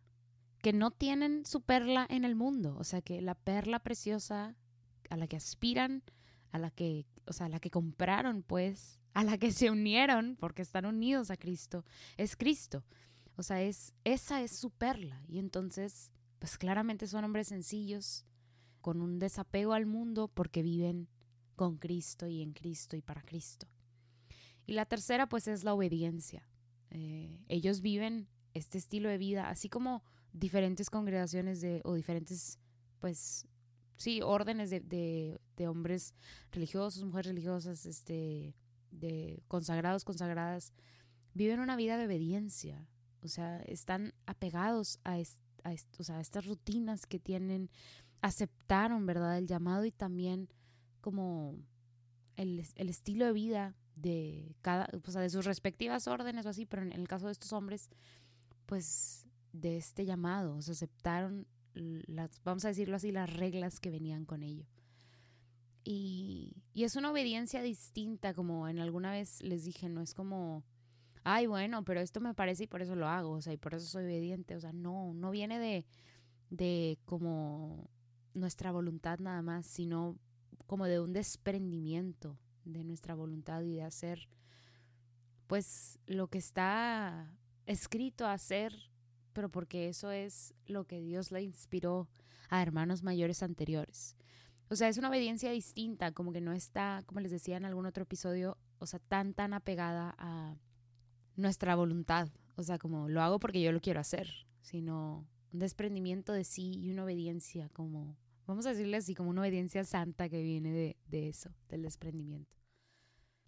que 0.62 0.72
no 0.72 0.90
tienen 0.90 1.44
su 1.44 1.60
perla 1.60 2.06
en 2.08 2.24
el 2.24 2.36
mundo, 2.36 2.76
o 2.78 2.84
sea, 2.84 3.02
que 3.02 3.20
la 3.20 3.34
perla 3.34 3.80
preciosa 3.80 4.56
a 5.10 5.16
la 5.16 5.26
que 5.26 5.36
aspiran, 5.36 6.02
a 6.52 6.58
la 6.58 6.70
que, 6.70 7.06
o 7.26 7.32
sea, 7.32 7.46
a 7.46 7.48
la 7.50 7.60
que 7.60 7.70
compraron, 7.70 8.42
pues, 8.42 9.00
a 9.12 9.24
la 9.24 9.38
que 9.38 9.52
se 9.52 9.70
unieron 9.70 10.36
porque 10.36 10.62
están 10.62 10.86
unidos 10.86 11.30
a 11.30 11.36
Cristo, 11.36 11.84
es 12.16 12.36
Cristo. 12.36 12.84
O 13.36 13.42
sea, 13.42 13.62
es, 13.62 13.92
esa 14.04 14.42
es 14.42 14.52
su 14.52 14.70
perla. 14.70 15.22
Y 15.28 15.38
entonces, 15.38 16.10
pues 16.38 16.58
claramente 16.58 17.06
son 17.06 17.24
hombres 17.24 17.48
sencillos, 17.48 18.24
con 18.80 19.00
un 19.00 19.18
desapego 19.18 19.72
al 19.72 19.84
mundo 19.84 20.28
porque 20.28 20.62
viven 20.62 21.08
con 21.56 21.76
Cristo 21.76 22.28
y 22.28 22.40
en 22.42 22.52
Cristo 22.52 22.96
y 22.96 23.02
para 23.02 23.22
Cristo. 23.22 23.66
Y 24.66 24.74
la 24.74 24.86
tercera, 24.86 25.28
pues, 25.28 25.48
es 25.48 25.64
la 25.64 25.74
obediencia. 25.74 26.48
Eh, 26.90 27.40
ellos 27.48 27.80
viven 27.80 28.28
este 28.54 28.78
estilo 28.78 29.08
de 29.08 29.18
vida, 29.18 29.48
así 29.48 29.68
como 29.68 30.04
diferentes 30.32 30.88
congregaciones 30.88 31.60
de, 31.60 31.80
o 31.84 31.94
diferentes, 31.94 32.58
pues, 33.00 33.46
sí, 33.96 34.22
órdenes 34.22 34.70
de, 34.70 34.80
de, 34.80 35.40
de 35.56 35.68
hombres 35.68 36.14
religiosos, 36.52 37.04
mujeres 37.04 37.32
religiosas, 37.32 37.86
este, 37.86 38.54
de 38.90 39.42
consagrados, 39.48 40.04
consagradas, 40.04 40.72
viven 41.34 41.60
una 41.60 41.76
vida 41.76 41.96
de 41.96 42.06
obediencia. 42.06 42.88
O 43.26 43.34
sea, 43.34 43.60
están 43.62 44.14
apegados 44.26 44.98
a, 45.04 45.14
a, 45.14 45.68
a 45.68 46.20
estas 46.20 46.46
rutinas 46.46 47.06
que 47.06 47.18
tienen, 47.18 47.70
aceptaron, 48.22 49.06
¿verdad?, 49.06 49.38
el 49.38 49.46
llamado 49.46 49.84
y 49.84 49.92
también 49.92 50.48
como 51.00 51.56
el, 52.36 52.64
el 52.74 52.88
estilo 52.88 53.26
de 53.26 53.32
vida 53.32 53.74
de 53.96 54.54
cada, 54.60 54.88
o 54.92 55.10
sea, 55.10 55.22
de 55.22 55.30
sus 55.30 55.44
respectivas 55.44 56.06
órdenes 56.06 56.46
o 56.46 56.50
así, 56.50 56.66
pero 56.66 56.82
en, 56.82 56.92
el 56.92 57.08
caso 57.08 57.26
de 57.26 57.32
estos 57.32 57.52
hombres, 57.52 57.90
pues 58.66 59.26
de 59.52 59.78
este 59.78 60.04
llamado, 60.04 60.56
o 60.56 60.62
sea, 60.62 60.72
aceptaron 60.72 61.46
las, 61.74 62.42
vamos 62.44 62.64
a 62.64 62.68
decirlo 62.68 62.96
así, 62.96 63.10
las 63.10 63.32
reglas 63.32 63.80
que 63.80 63.90
venían 63.90 64.24
con 64.24 64.42
ello. 64.42 64.66
Y, 65.82 66.62
es 66.74 66.96
una 66.96 67.10
obediencia 67.10 67.62
distinta, 67.62 68.34
como 68.34 68.68
en 68.68 68.78
alguna 68.80 69.10
vez 69.10 69.42
les 69.42 69.64
dije, 69.64 69.88
no 69.88 70.02
es 70.02 70.14
como, 70.14 70.62
ay, 71.28 71.46
bueno, 71.48 71.84
pero 71.84 72.00
esto 72.00 72.20
me 72.20 72.34
parece 72.34 72.64
y 72.64 72.66
por 72.68 72.82
eso 72.82 72.94
lo 72.94 73.08
hago, 73.08 73.32
o 73.32 73.40
sea, 73.40 73.52
y 73.52 73.56
por 73.56 73.74
eso 73.74 73.84
soy 73.84 74.04
obediente, 74.04 74.54
o 74.54 74.60
sea, 74.60 74.72
no, 74.72 75.12
no 75.12 75.32
viene 75.32 75.58
de, 75.58 75.84
de 76.50 77.00
como 77.04 77.90
nuestra 78.32 78.70
voluntad 78.70 79.18
nada 79.18 79.42
más, 79.42 79.66
sino 79.66 80.16
como 80.68 80.86
de 80.86 81.00
un 81.00 81.12
desprendimiento 81.12 82.38
de 82.64 82.84
nuestra 82.84 83.16
voluntad 83.16 83.62
y 83.62 83.72
de 83.72 83.82
hacer, 83.82 84.28
pues, 85.48 85.98
lo 86.06 86.28
que 86.28 86.38
está 86.38 87.28
escrito 87.66 88.24
a 88.26 88.32
hacer, 88.32 88.92
pero 89.32 89.50
porque 89.50 89.88
eso 89.88 90.12
es 90.12 90.54
lo 90.66 90.84
que 90.84 91.00
Dios 91.00 91.32
le 91.32 91.42
inspiró 91.42 92.08
a 92.50 92.62
hermanos 92.62 93.02
mayores 93.02 93.42
anteriores. 93.42 94.14
O 94.68 94.76
sea, 94.76 94.88
es 94.88 94.96
una 94.96 95.08
obediencia 95.08 95.50
distinta, 95.50 96.12
como 96.12 96.32
que 96.32 96.40
no 96.40 96.52
está, 96.52 97.02
como 97.04 97.18
les 97.18 97.32
decía 97.32 97.56
en 97.56 97.64
algún 97.64 97.86
otro 97.86 98.04
episodio, 98.04 98.58
o 98.78 98.86
sea, 98.86 99.00
tan, 99.00 99.34
tan 99.34 99.54
apegada 99.54 100.14
a 100.18 100.54
nuestra 101.36 101.74
voluntad. 101.76 102.28
O 102.56 102.62
sea, 102.62 102.78
como 102.78 103.08
lo 103.08 103.22
hago 103.22 103.38
porque 103.38 103.60
yo 103.60 103.72
lo 103.72 103.80
quiero 103.80 104.00
hacer, 104.00 104.28
sino 104.60 105.26
un 105.52 105.58
desprendimiento 105.58 106.32
de 106.32 106.44
sí 106.44 106.72
y 106.80 106.90
una 106.90 107.04
obediencia 107.04 107.68
como, 107.70 108.16
vamos 108.46 108.66
a 108.66 108.70
decirle 108.70 108.96
así, 108.96 109.14
como 109.14 109.30
una 109.30 109.42
obediencia 109.42 109.84
santa 109.84 110.28
que 110.28 110.42
viene 110.42 110.72
de, 110.72 110.96
de 111.06 111.28
eso, 111.28 111.50
del 111.68 111.82
desprendimiento. 111.82 112.56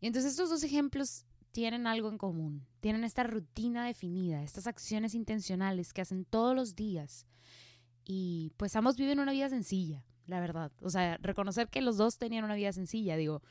Y 0.01 0.07
entonces 0.07 0.33
estos 0.33 0.51
dos 0.51 0.63
ejemplos 0.63 1.27
tienen 1.51 1.87
algo 1.87 2.09
en 2.09 2.19
común, 2.19 2.67
tienen 2.81 3.05
esta 3.05 3.25
rutina 3.25 3.85
definida, 3.87 4.43
estas 4.43 4.67
acciones 4.67 5.15
intencionales 5.15 5.93
que 5.93 6.03
hacen 6.03 6.25
todos 6.25 6.55
los 6.55 6.77
días. 6.77 7.27
Y 8.05 8.53
pues 8.57 8.77
ambos 8.77 8.97
viven 8.97 9.21
una 9.21 9.33
vida 9.33 9.49
sencilla, 9.49 10.05
la 10.27 10.41
verdad. 10.41 10.73
O 10.83 10.91
sea, 10.91 11.19
reconocer 11.19 11.69
que 11.69 11.83
los 11.83 11.97
dos 11.97 12.19
tenían 12.19 12.45
una 12.45 12.55
vida 12.55 12.73
sencilla, 12.73 13.17
digo. 13.17 13.43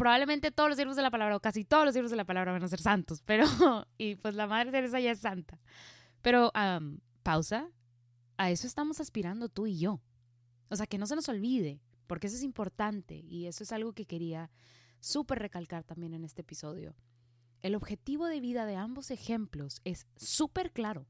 Probablemente 0.00 0.50
todos 0.50 0.70
los 0.70 0.76
siervos 0.76 0.96
de 0.96 1.02
la 1.02 1.10
palabra, 1.10 1.36
o 1.36 1.40
casi 1.40 1.62
todos 1.62 1.84
los 1.84 1.92
siervos 1.92 2.10
de 2.10 2.16
la 2.16 2.24
palabra 2.24 2.52
van 2.52 2.62
a 2.64 2.68
ser 2.68 2.80
santos, 2.80 3.20
pero, 3.26 3.44
y 3.98 4.14
pues 4.14 4.34
la 4.34 4.46
Madre 4.46 4.70
Teresa 4.70 4.98
ya 4.98 5.10
es 5.10 5.18
santa. 5.18 5.60
Pero, 6.22 6.50
pausa, 7.22 7.68
a 8.38 8.50
eso 8.50 8.66
estamos 8.66 8.98
aspirando 8.98 9.50
tú 9.50 9.66
y 9.66 9.78
yo. 9.78 10.00
O 10.70 10.76
sea, 10.76 10.86
que 10.86 10.96
no 10.96 11.04
se 11.04 11.16
nos 11.16 11.28
olvide, 11.28 11.82
porque 12.06 12.28
eso 12.28 12.36
es 12.36 12.42
importante 12.42 13.14
y 13.28 13.44
eso 13.44 13.62
es 13.62 13.72
algo 13.72 13.92
que 13.92 14.06
quería 14.06 14.50
súper 15.00 15.38
recalcar 15.38 15.84
también 15.84 16.14
en 16.14 16.24
este 16.24 16.40
episodio. 16.40 16.96
El 17.60 17.74
objetivo 17.74 18.24
de 18.24 18.40
vida 18.40 18.64
de 18.64 18.76
ambos 18.76 19.10
ejemplos 19.10 19.82
es 19.84 20.06
súper 20.16 20.72
claro, 20.72 21.06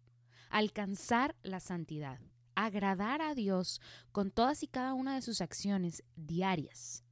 alcanzar 0.49 1.37
la 1.45 1.61
santidad 1.61 2.19
agradar 2.57 3.23
a 3.23 3.35
Dios 3.35 3.81
con 4.11 4.33
todas 4.33 4.65
y 4.65 4.67
cada 4.67 4.93
una 4.93 5.15
de 5.15 5.23
sus 5.23 5.41
acciones 5.41 6.03
diarias. 6.17 7.05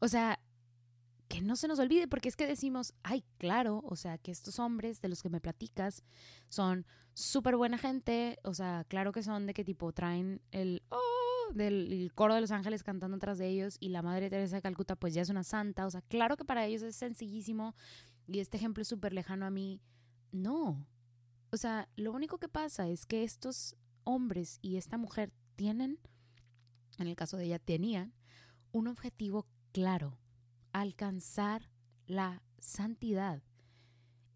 O 0.00 0.08
sea, 0.08 0.40
que 1.28 1.40
no 1.40 1.56
se 1.56 1.68
nos 1.68 1.78
olvide, 1.78 2.08
porque 2.08 2.28
es 2.28 2.36
que 2.36 2.46
decimos, 2.46 2.94
ay, 3.02 3.24
claro, 3.38 3.82
o 3.84 3.96
sea, 3.96 4.18
que 4.18 4.30
estos 4.30 4.58
hombres 4.58 5.00
de 5.00 5.08
los 5.08 5.22
que 5.22 5.28
me 5.28 5.40
platicas 5.40 6.04
son 6.48 6.86
súper 7.14 7.56
buena 7.56 7.78
gente, 7.78 8.38
o 8.44 8.54
sea, 8.54 8.84
claro 8.88 9.12
que 9.12 9.22
son 9.22 9.46
de 9.46 9.54
qué 9.54 9.64
tipo 9.64 9.92
traen 9.92 10.40
el, 10.52 10.82
oh, 10.90 11.52
del 11.54 12.12
coro 12.14 12.34
de 12.34 12.40
los 12.40 12.50
ángeles 12.50 12.82
cantando 12.82 13.16
atrás 13.16 13.38
de 13.38 13.48
ellos 13.48 13.76
y 13.80 13.88
la 13.88 14.02
Madre 14.02 14.30
Teresa 14.30 14.56
de 14.56 14.62
Calcuta 14.62 14.96
pues 14.96 15.14
ya 15.14 15.22
es 15.22 15.28
una 15.28 15.42
santa, 15.42 15.86
o 15.86 15.90
sea, 15.90 16.02
claro 16.02 16.36
que 16.36 16.44
para 16.44 16.66
ellos 16.66 16.82
es 16.82 16.96
sencillísimo 16.96 17.74
y 18.26 18.40
este 18.40 18.56
ejemplo 18.56 18.82
es 18.82 18.88
súper 18.88 19.12
lejano 19.12 19.46
a 19.46 19.50
mí. 19.50 19.80
No, 20.32 20.86
o 21.50 21.56
sea, 21.56 21.88
lo 21.96 22.12
único 22.12 22.38
que 22.38 22.48
pasa 22.48 22.88
es 22.88 23.06
que 23.06 23.24
estos 23.24 23.76
hombres 24.04 24.58
y 24.62 24.76
esta 24.76 24.98
mujer 24.98 25.32
tienen, 25.54 25.98
en 26.98 27.08
el 27.08 27.16
caso 27.16 27.36
de 27.36 27.44
ella 27.46 27.58
tenían, 27.58 28.12
un 28.72 28.88
objetivo 28.88 29.46
claro, 29.72 30.18
alcanzar 30.80 31.70
la 32.06 32.42
santidad. 32.58 33.42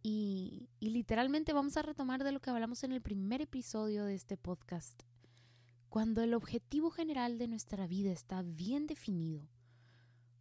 Y, 0.03 0.69
literalmente 0.81 1.53
vamos 1.53 1.77
a 1.77 1.83
retomar 1.83 2.25
de 2.25 2.33
lo 2.33 2.41
que 2.41 2.51
hablamos 2.51 2.85
en 2.85 2.93
el 2.93 3.03
primer 3.03 3.43
episodio 3.43 4.05
de 4.05 4.15
este 4.15 4.37
podcast. 4.37 5.03
Cuando 5.89 6.23
el 6.23 6.35
objetivo 6.35 6.91
general 6.91 7.39
de 7.39 7.49
nuestra 7.49 7.87
vida 7.87 8.11
está 8.11 8.43
bien 8.43 8.87
definido, 8.87 9.49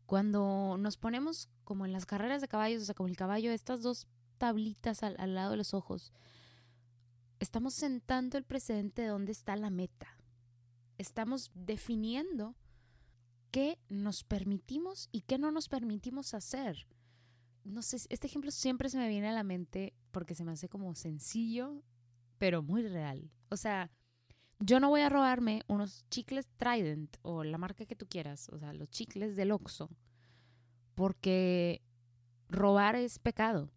cuando 0.06 0.78
nos 0.78 0.98
ponemos 0.98 1.50
como 1.64 1.86
en 1.86 1.92
las 1.92 2.06
carreras 2.06 2.42
de 2.42 2.48
caballos, 2.48 2.84
o 2.84 2.86
sea, 2.86 2.96
como 2.96 3.10
el 3.10 3.18
caballo, 3.18 3.52
estas 3.52 3.82
dos 3.82 4.08
tablitas 4.38 5.04
al, 5.04 5.16
al 5.20 5.36
lado 5.36 5.52
de 5.52 5.58
los 5.58 5.74
ojos, 5.74 6.14
estamos 7.40 7.74
sentando 7.74 8.38
el 8.38 8.44
precedente 8.46 9.02
de 9.02 9.10
dónde 9.10 9.32
está 9.32 9.56
la 9.56 9.70
meta. 9.70 10.08
Estamos 10.98 11.52
definiendo 11.54 12.56
qué 13.52 13.80
nos 13.90 14.24
permitimos 14.24 15.10
y 15.12 15.22
qué 15.22 15.38
no 15.38 15.52
nos 15.52 15.70
permitimos 15.70 16.34
hacer. 16.34 16.88
No 17.64 17.82
sé, 17.82 17.98
este 18.10 18.28
ejemplo 18.28 18.52
siempre 18.52 18.90
se 18.90 18.98
me 18.98 19.10
viene 19.10 19.28
a 19.28 19.34
la 19.34 19.44
mente 19.44 19.94
porque 20.12 20.36
se 20.36 20.44
me 20.44 20.54
hace 20.54 20.70
como 20.70 20.94
sencillo, 20.96 21.84
pero 22.38 22.64
muy 22.64 22.88
real. 22.88 23.32
O 23.50 23.58
sea, 23.58 23.92
yo 24.60 24.80
no 24.80 24.90
voy 24.90 25.02
a 25.02 25.10
robarme 25.10 25.64
unos 25.68 26.06
chicles 26.10 26.48
Trident 26.58 27.18
o 27.22 27.44
la 27.44 27.58
marca 27.58 27.86
que 27.86 27.96
tú 27.96 28.08
quieras, 28.08 28.50
o 28.50 28.58
sea, 28.58 28.74
los 28.74 28.90
chicles 28.90 29.36
del 29.36 29.52
Oxxo, 29.52 29.90
porque 30.96 31.82
robar 32.48 32.96
es 32.96 33.20
pecado. 33.20 33.72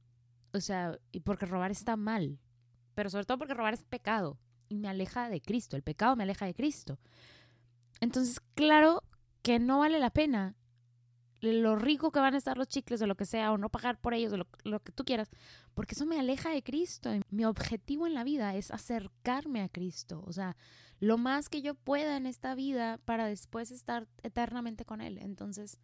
O 0.52 0.61
sea, 0.61 0.99
y 1.12 1.21
porque 1.21 1.47
robar 1.47 1.71
está 1.71 1.97
mal 1.97 2.38
pero 2.95 3.11
sobre 3.11 3.25
todo 3.25 3.38
porque 3.38 3.55
robar 3.55 3.75
es 3.75 3.83
pecado 3.83 4.38
y 4.69 4.79
me 4.79 4.88
aleja 4.88 5.29
de 5.29 5.41
Cristo, 5.41 5.76
el 5.76 5.83
pecado 5.83 6.17
me 6.17 6.25
aleja 6.25 6.47
de 6.47 6.55
Cristo. 6.55 6.99
Entonces, 8.00 8.41
claro 8.55 9.02
que 9.42 9.58
no 9.58 9.80
vale 9.80 9.99
la 9.99 10.11
pena 10.11 10.56
lo 11.42 11.75
rico 11.75 12.12
que 12.12 12.20
van 12.20 12.34
a 12.34 12.38
estar 12.38 12.56
los 12.56 12.68
chicles 12.68 13.02
o 13.02 13.06
lo 13.06 13.16
que 13.16 13.26
sea, 13.26 13.50
o 13.50 13.58
no 13.58 13.68
pagar 13.68 14.00
por 14.00 14.14
ellos, 14.14 14.32
o 14.32 14.37
lo, 14.37 14.46
lo, 14.62 14.80
que 14.80 14.92
tú 14.92 15.04
quieras, 15.04 15.28
porque 15.75 15.94
eso 15.96 16.06
me 16.06 16.20
aleja 16.20 16.50
de 16.50 16.62
Cristo. 16.62 17.11
Mi 17.30 17.44
objetivo 17.44 18.06
en 18.06 18.14
la 18.14 18.22
vida 18.22 18.54
es 18.54 18.70
acercarme 18.70 19.61
a 19.62 19.68
Cristo, 19.68 20.22
o 20.25 20.32
sea, 20.32 20.56
lo 21.00 21.18
más 21.18 21.49
que 21.49 21.62
yo 21.62 21.75
pueda 21.75 22.16
en 22.16 22.26
esta 22.26 22.54
vida 22.54 22.99
para 23.04 23.26
después 23.26 23.72
estar 23.72 24.06
eternamente 24.22 24.84
con 24.84 25.00
Él. 25.00 25.18
Entonces, 25.18 25.80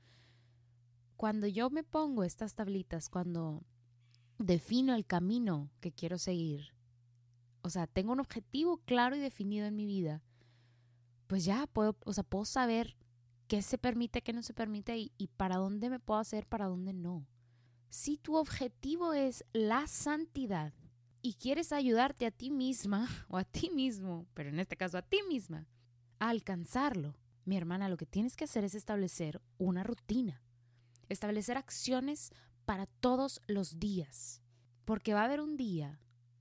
cuando 1.17 1.49
yo 1.49 1.71
me 1.71 1.83
pongo 1.83 2.23
estas 2.23 2.55
tablitas, 2.55 3.09
cuando 3.09 3.65
defino 4.39 4.95
el 4.95 5.05
camino 5.05 5.73
que 5.81 5.91
quiero 5.91 6.19
seguir, 6.19 6.73
o 7.63 7.71
sea, 7.71 7.89
tengo 7.89 8.13
un 8.13 8.21
objetivo 8.21 8.79
claro 8.85 9.17
y 9.17 9.19
definido 9.19 9.67
en 9.67 9.75
mi 9.75 9.87
vida, 9.87 10.23
pues 11.27 11.45
ya 11.45 11.67
puedo, 11.67 11.97
o 12.05 12.13
sea, 12.13 12.23
puedo 12.23 12.45
saber 12.45 12.97
qué 13.49 13.63
se 13.63 13.79
permite, 13.79 14.23
qué 14.23 14.33
no 14.33 14.43
se 14.43 14.55
permite 14.55 14.97
y, 14.97 15.13
y 15.19 15.29
para 15.29 15.57
dónde 15.57 15.91
me 15.91 15.99
puedo 15.99 16.21
hacer, 16.21 16.47
para 16.47 16.67
dónde 16.67 16.93
no. 16.93 17.27
Si 17.89 18.19
tu 18.19 18.37
objetivo 18.37 19.15
es 19.15 19.45
la 19.53 19.87
santidad 19.87 20.75
y 21.23 21.35
quieres 21.35 21.73
ayudarte 21.73 22.27
a 22.27 22.31
ti 22.31 22.51
misma 22.51 23.09
o 23.29 23.39
a 23.39 23.45
ti 23.45 23.71
mismo, 23.71 24.27
pero 24.35 24.51
en 24.51 24.61
este 24.61 24.77
caso 24.77 24.99
a 24.99 25.03
ti 25.03 25.21
misma, 25.29 25.67
a 26.19 26.29
alcanzarlo, 26.29 27.17
mi 27.45 27.57
hermana, 27.57 27.89
lo 27.89 27.97
que 27.97 28.07
tienes 28.07 28.37
que 28.37 28.45
hacer 28.45 28.65
es 28.65 28.75
establecer 28.75 29.41
una 29.57 29.83
rutina, 29.83 30.43
establecer 31.09 31.57
acciones 31.57 32.31
para 32.67 32.85
todos 32.87 33.41
los 33.47 33.81
días, 33.81 34.43
porque 34.85 35.15
va 35.15 35.23
a 35.23 35.25
haber 35.25 35.41
un 35.41 35.57
día 35.57 35.99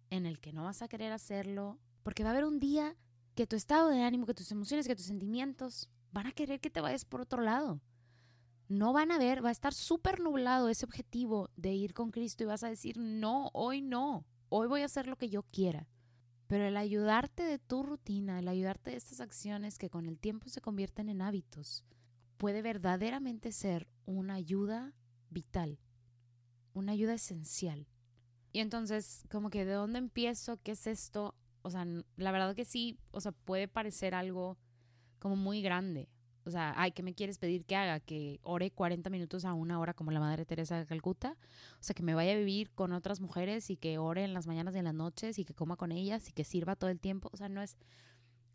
en 0.09 0.25
el 0.25 0.39
que 0.41 0.51
no 0.51 0.65
vas 0.65 0.81
a 0.81 0.89
querer 0.89 1.13
hacerlo, 1.13 1.79
porque 2.03 2.23
va 2.23 2.29
a 2.29 2.31
haber 2.33 2.43
un 2.43 2.59
día 2.59 2.97
que 3.35 3.47
tu 3.47 3.55
estado 3.55 3.89
de 3.89 4.03
ánimo, 4.03 4.25
que 4.25 4.33
tus 4.33 4.51
emociones, 4.51 4.87
que 4.87 4.95
tus 4.95 5.05
sentimientos 5.05 5.89
van 6.17 6.25
a 6.25 6.31
querer 6.31 6.59
que 6.59 6.71
te 6.71 6.81
vayas 6.81 7.05
por 7.05 7.21
otro 7.21 7.43
lado. 7.43 7.79
No 8.69 8.91
van 8.91 9.11
a 9.11 9.19
ver, 9.19 9.45
va 9.45 9.49
a 9.49 9.51
estar 9.51 9.71
súper 9.71 10.19
nublado 10.19 10.67
ese 10.67 10.83
objetivo 10.83 11.51
de 11.55 11.73
ir 11.73 11.93
con 11.93 12.09
Cristo 12.09 12.41
y 12.41 12.47
vas 12.47 12.63
a 12.63 12.69
decir, 12.69 12.97
no, 12.97 13.51
hoy 13.53 13.83
no, 13.83 14.25
hoy 14.49 14.67
voy 14.67 14.81
a 14.81 14.85
hacer 14.85 15.05
lo 15.05 15.15
que 15.15 15.29
yo 15.29 15.43
quiera. 15.43 15.87
Pero 16.47 16.65
el 16.65 16.75
ayudarte 16.75 17.43
de 17.43 17.59
tu 17.59 17.83
rutina, 17.83 18.39
el 18.39 18.47
ayudarte 18.47 18.89
de 18.89 18.97
estas 18.97 19.21
acciones 19.21 19.77
que 19.77 19.91
con 19.91 20.07
el 20.07 20.17
tiempo 20.17 20.49
se 20.49 20.59
convierten 20.59 21.07
en 21.09 21.21
hábitos, 21.21 21.85
puede 22.37 22.63
verdaderamente 22.63 23.51
ser 23.51 23.87
una 24.07 24.33
ayuda 24.33 24.95
vital, 25.29 25.77
una 26.73 26.93
ayuda 26.93 27.13
esencial. 27.13 27.85
Y 28.53 28.61
entonces, 28.61 29.23
como 29.29 29.51
que 29.51 29.65
de 29.65 29.73
dónde 29.73 29.99
empiezo, 29.99 30.57
qué 30.63 30.71
es 30.71 30.87
esto, 30.87 31.35
o 31.61 31.69
sea, 31.69 31.85
la 32.15 32.31
verdad 32.31 32.55
que 32.55 32.65
sí, 32.65 32.97
o 33.11 33.21
sea, 33.21 33.33
puede 33.33 33.67
parecer 33.67 34.15
algo 34.15 34.57
como 35.19 35.35
muy 35.35 35.61
grande. 35.61 36.09
O 36.47 36.49
sea, 36.49 36.73
ay, 36.77 36.93
¿qué 36.93 37.03
me 37.03 37.13
quieres 37.13 37.39
pedir 37.39 37.65
que 37.65 37.75
haga? 37.75 37.99
Que 37.99 38.39
ore 38.41 38.71
40 38.71 39.09
minutos 39.09 39.43
a 39.43 39.53
una 39.53 39.81
hora 39.81 39.93
como 39.93 40.11
la 40.11 40.21
Madre 40.21 40.45
Teresa 40.45 40.77
de 40.77 40.85
Calcuta. 40.85 41.35
O 41.73 41.83
sea, 41.83 41.93
que 41.93 42.03
me 42.03 42.13
vaya 42.13 42.31
a 42.31 42.37
vivir 42.37 42.71
con 42.71 42.93
otras 42.93 43.19
mujeres 43.19 43.69
y 43.69 43.75
que 43.75 43.97
ore 43.97 44.23
en 44.23 44.33
las 44.33 44.47
mañanas 44.47 44.73
y 44.73 44.77
en 44.77 44.85
las 44.85 44.93
noches 44.93 45.39
y 45.39 45.43
que 45.43 45.53
coma 45.53 45.75
con 45.75 45.91
ellas 45.91 46.29
y 46.29 46.31
que 46.31 46.45
sirva 46.45 46.77
todo 46.77 46.89
el 46.89 47.01
tiempo. 47.01 47.29
O 47.33 47.37
sea, 47.37 47.49
no 47.49 47.61
es... 47.61 47.75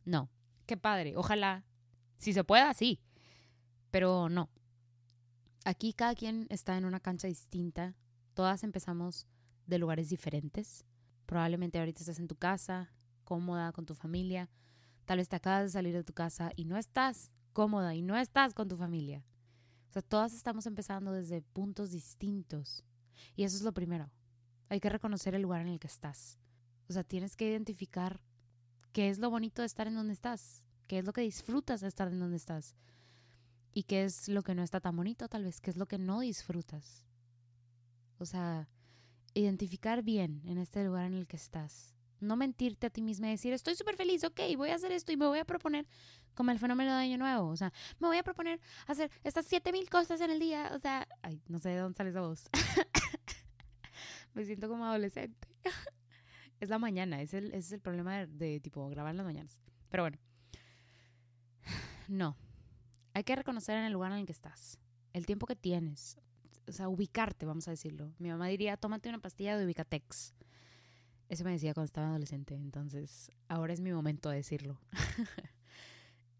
No, 0.06 0.30
qué 0.64 0.78
padre. 0.78 1.18
Ojalá, 1.18 1.66
si 2.16 2.32
se 2.32 2.44
pueda, 2.44 2.72
sí. 2.72 2.98
Pero 3.90 4.30
no. 4.30 4.48
Aquí 5.66 5.92
cada 5.92 6.14
quien 6.14 6.46
está 6.48 6.78
en 6.78 6.86
una 6.86 6.98
cancha 6.98 7.28
distinta. 7.28 7.94
Todas 8.32 8.64
empezamos 8.64 9.26
de 9.66 9.78
lugares 9.78 10.08
diferentes. 10.08 10.86
Probablemente 11.26 11.78
ahorita 11.78 12.00
estás 12.00 12.18
en 12.18 12.28
tu 12.28 12.36
casa, 12.36 12.90
cómoda 13.24 13.70
con 13.72 13.84
tu 13.84 13.94
familia 13.94 14.48
Tal 15.12 15.18
vez 15.18 15.28
te 15.28 15.36
acabas 15.36 15.64
de 15.64 15.68
salir 15.68 15.92
de 15.92 16.04
tu 16.04 16.14
casa 16.14 16.52
y 16.56 16.64
no 16.64 16.78
estás 16.78 17.30
cómoda 17.52 17.94
y 17.94 18.00
no 18.00 18.16
estás 18.16 18.54
con 18.54 18.66
tu 18.66 18.78
familia. 18.78 19.22
O 19.90 19.92
sea, 19.92 20.00
todas 20.00 20.32
estamos 20.32 20.64
empezando 20.64 21.12
desde 21.12 21.42
puntos 21.42 21.90
distintos. 21.90 22.82
Y 23.36 23.44
eso 23.44 23.58
es 23.58 23.62
lo 23.62 23.74
primero. 23.74 24.10
Hay 24.70 24.80
que 24.80 24.88
reconocer 24.88 25.34
el 25.34 25.42
lugar 25.42 25.60
en 25.60 25.68
el 25.68 25.78
que 25.78 25.86
estás. 25.86 26.38
O 26.88 26.94
sea, 26.94 27.04
tienes 27.04 27.36
que 27.36 27.46
identificar 27.46 28.22
qué 28.94 29.10
es 29.10 29.18
lo 29.18 29.28
bonito 29.28 29.60
de 29.60 29.66
estar 29.66 29.86
en 29.86 29.96
donde 29.96 30.14
estás, 30.14 30.64
qué 30.86 30.98
es 30.98 31.04
lo 31.04 31.12
que 31.12 31.20
disfrutas 31.20 31.82
de 31.82 31.88
estar 31.88 32.08
en 32.08 32.18
donde 32.18 32.38
estás 32.38 32.74
y 33.74 33.82
qué 33.82 34.04
es 34.04 34.28
lo 34.28 34.42
que 34.42 34.54
no 34.54 34.62
está 34.62 34.80
tan 34.80 34.96
bonito 34.96 35.28
tal 35.28 35.44
vez, 35.44 35.60
qué 35.60 35.68
es 35.68 35.76
lo 35.76 35.84
que 35.84 35.98
no 35.98 36.20
disfrutas. 36.20 37.04
O 38.16 38.24
sea, 38.24 38.66
identificar 39.34 40.02
bien 40.02 40.40
en 40.46 40.56
este 40.56 40.82
lugar 40.82 41.04
en 41.04 41.12
el 41.12 41.26
que 41.26 41.36
estás 41.36 41.92
no 42.22 42.36
mentirte 42.36 42.86
a 42.86 42.90
ti 42.90 43.02
misma 43.02 43.28
y 43.28 43.32
decir, 43.32 43.52
estoy 43.52 43.74
súper 43.74 43.96
feliz, 43.96 44.24
ok, 44.24 44.40
voy 44.56 44.70
a 44.70 44.76
hacer 44.76 44.92
esto 44.92 45.12
y 45.12 45.16
me 45.16 45.26
voy 45.26 45.40
a 45.40 45.44
proponer, 45.44 45.86
como 46.34 46.50
el 46.50 46.58
fenómeno 46.58 46.92
de 46.92 47.02
Año 47.02 47.18
Nuevo, 47.18 47.48
o 47.48 47.56
sea, 47.56 47.72
me 47.98 48.08
voy 48.08 48.16
a 48.16 48.22
proponer 48.22 48.60
hacer 48.86 49.10
estas 49.24 49.46
siete 49.46 49.72
mil 49.72 49.90
cosas 49.90 50.20
en 50.20 50.30
el 50.30 50.38
día, 50.38 50.70
o 50.74 50.78
sea, 50.78 51.06
no 51.48 51.58
sé 51.58 51.70
de 51.70 51.78
dónde 51.78 51.96
sale 51.96 52.10
esa 52.10 52.20
voz. 52.20 52.48
me 54.34 54.44
siento 54.44 54.68
como 54.68 54.86
adolescente. 54.86 55.48
es 56.60 56.68
la 56.68 56.78
mañana, 56.78 57.20
es 57.20 57.34
el, 57.34 57.46
ese 57.48 57.58
es 57.58 57.72
el 57.72 57.80
problema 57.80 58.26
de, 58.26 58.60
tipo 58.60 58.88
grabar 58.88 59.14
las 59.14 59.26
mañanas. 59.26 59.60
Pero 59.88 60.04
bueno, 60.04 60.18
no, 62.08 62.36
hay 63.14 63.24
que 63.24 63.36
reconocer 63.36 63.76
en 63.76 63.84
el 63.84 63.92
lugar 63.92 64.12
en 64.12 64.18
el 64.18 64.26
que 64.26 64.32
estás, 64.32 64.78
el 65.12 65.26
tiempo 65.26 65.46
que 65.46 65.56
tienes, 65.56 66.16
o 66.68 66.72
sea, 66.72 66.88
ubicarte, 66.88 67.46
vamos 67.46 67.66
a 67.68 67.72
decirlo. 67.72 68.12
Mi 68.18 68.30
mamá 68.30 68.46
diría, 68.46 68.76
tómate 68.76 69.08
una 69.08 69.18
pastilla 69.18 69.58
de 69.58 69.64
Ubicatex. 69.64 70.34
Eso 71.32 71.44
me 71.44 71.52
decía 71.52 71.72
cuando 71.72 71.86
estaba 71.86 72.08
adolescente, 72.08 72.54
entonces 72.56 73.32
ahora 73.48 73.72
es 73.72 73.80
mi 73.80 73.90
momento 73.90 74.28
de 74.28 74.36
decirlo. 74.36 74.78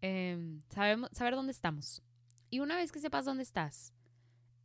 Em, 0.05 0.61
sabemos, 0.69 1.09
saber 1.13 1.33
dónde 1.33 1.51
estamos. 1.51 2.03
Y 2.51 2.59
una 2.59 2.75
vez 2.75 2.91
que 2.91 2.99
sepas 2.99 3.25
dónde 3.25 3.41
estás, 3.41 3.91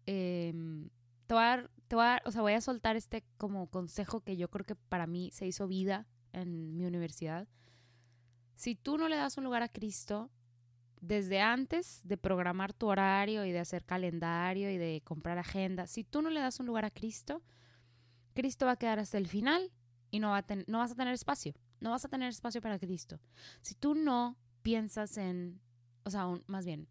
em, 0.04 0.90
te, 1.26 1.34
voy 1.34 1.44
a 1.44 1.62
dar, 1.94 2.22
o 2.26 2.30
sea, 2.32 2.42
voy 2.42 2.52
a 2.52 2.60
soltar 2.60 2.96
este 2.96 3.24
como 3.38 3.68
consejo 3.68 4.20
que 4.20 4.36
yo 4.36 4.50
creo 4.50 4.66
que 4.66 4.74
para 4.74 5.06
mí 5.06 5.30
se 5.32 5.46
hizo 5.46 5.66
vida 5.66 6.06
en 6.34 6.76
mi 6.76 6.84
universidad. 6.84 7.48
Si 8.54 8.74
tú 8.74 8.98
no 8.98 9.08
le 9.08 9.16
das 9.16 9.38
un 9.38 9.44
lugar 9.44 9.62
a 9.62 9.68
Cristo, 9.68 10.28
desde 11.00 11.40
antes 11.40 12.02
de 12.04 12.18
programar 12.18 12.74
tu 12.74 12.88
horario 12.88 13.46
y 13.46 13.52
de 13.52 13.60
hacer 13.60 13.84
calendario 13.84 14.70
y 14.70 14.76
de 14.76 15.00
comprar 15.04 15.38
agenda, 15.38 15.86
si 15.86 16.04
tú 16.04 16.20
no 16.20 16.28
le 16.28 16.40
das 16.40 16.60
un 16.60 16.66
lugar 16.66 16.84
a 16.84 16.90
Cristo, 16.90 17.42
Cristo 18.34 18.66
va 18.66 18.72
a 18.72 18.76
quedar 18.76 18.98
hasta 18.98 19.16
el 19.16 19.28
final 19.28 19.72
y 20.10 20.20
no, 20.20 20.30
va 20.30 20.38
a 20.38 20.44
no 20.66 20.78
vas 20.78 20.92
a 20.92 20.94
tener 20.94 21.14
espacio. 21.14 21.54
No 21.80 21.90
vas 21.90 22.04
a 22.04 22.08
tener 22.08 22.28
espacio 22.28 22.60
para 22.60 22.78
Cristo. 22.78 23.20
Si 23.62 23.74
tú 23.74 23.94
no 23.94 24.36
piensas 24.62 25.16
en, 25.16 25.60
o 26.04 26.10
sea, 26.10 26.26
más 26.46 26.64
bien, 26.64 26.88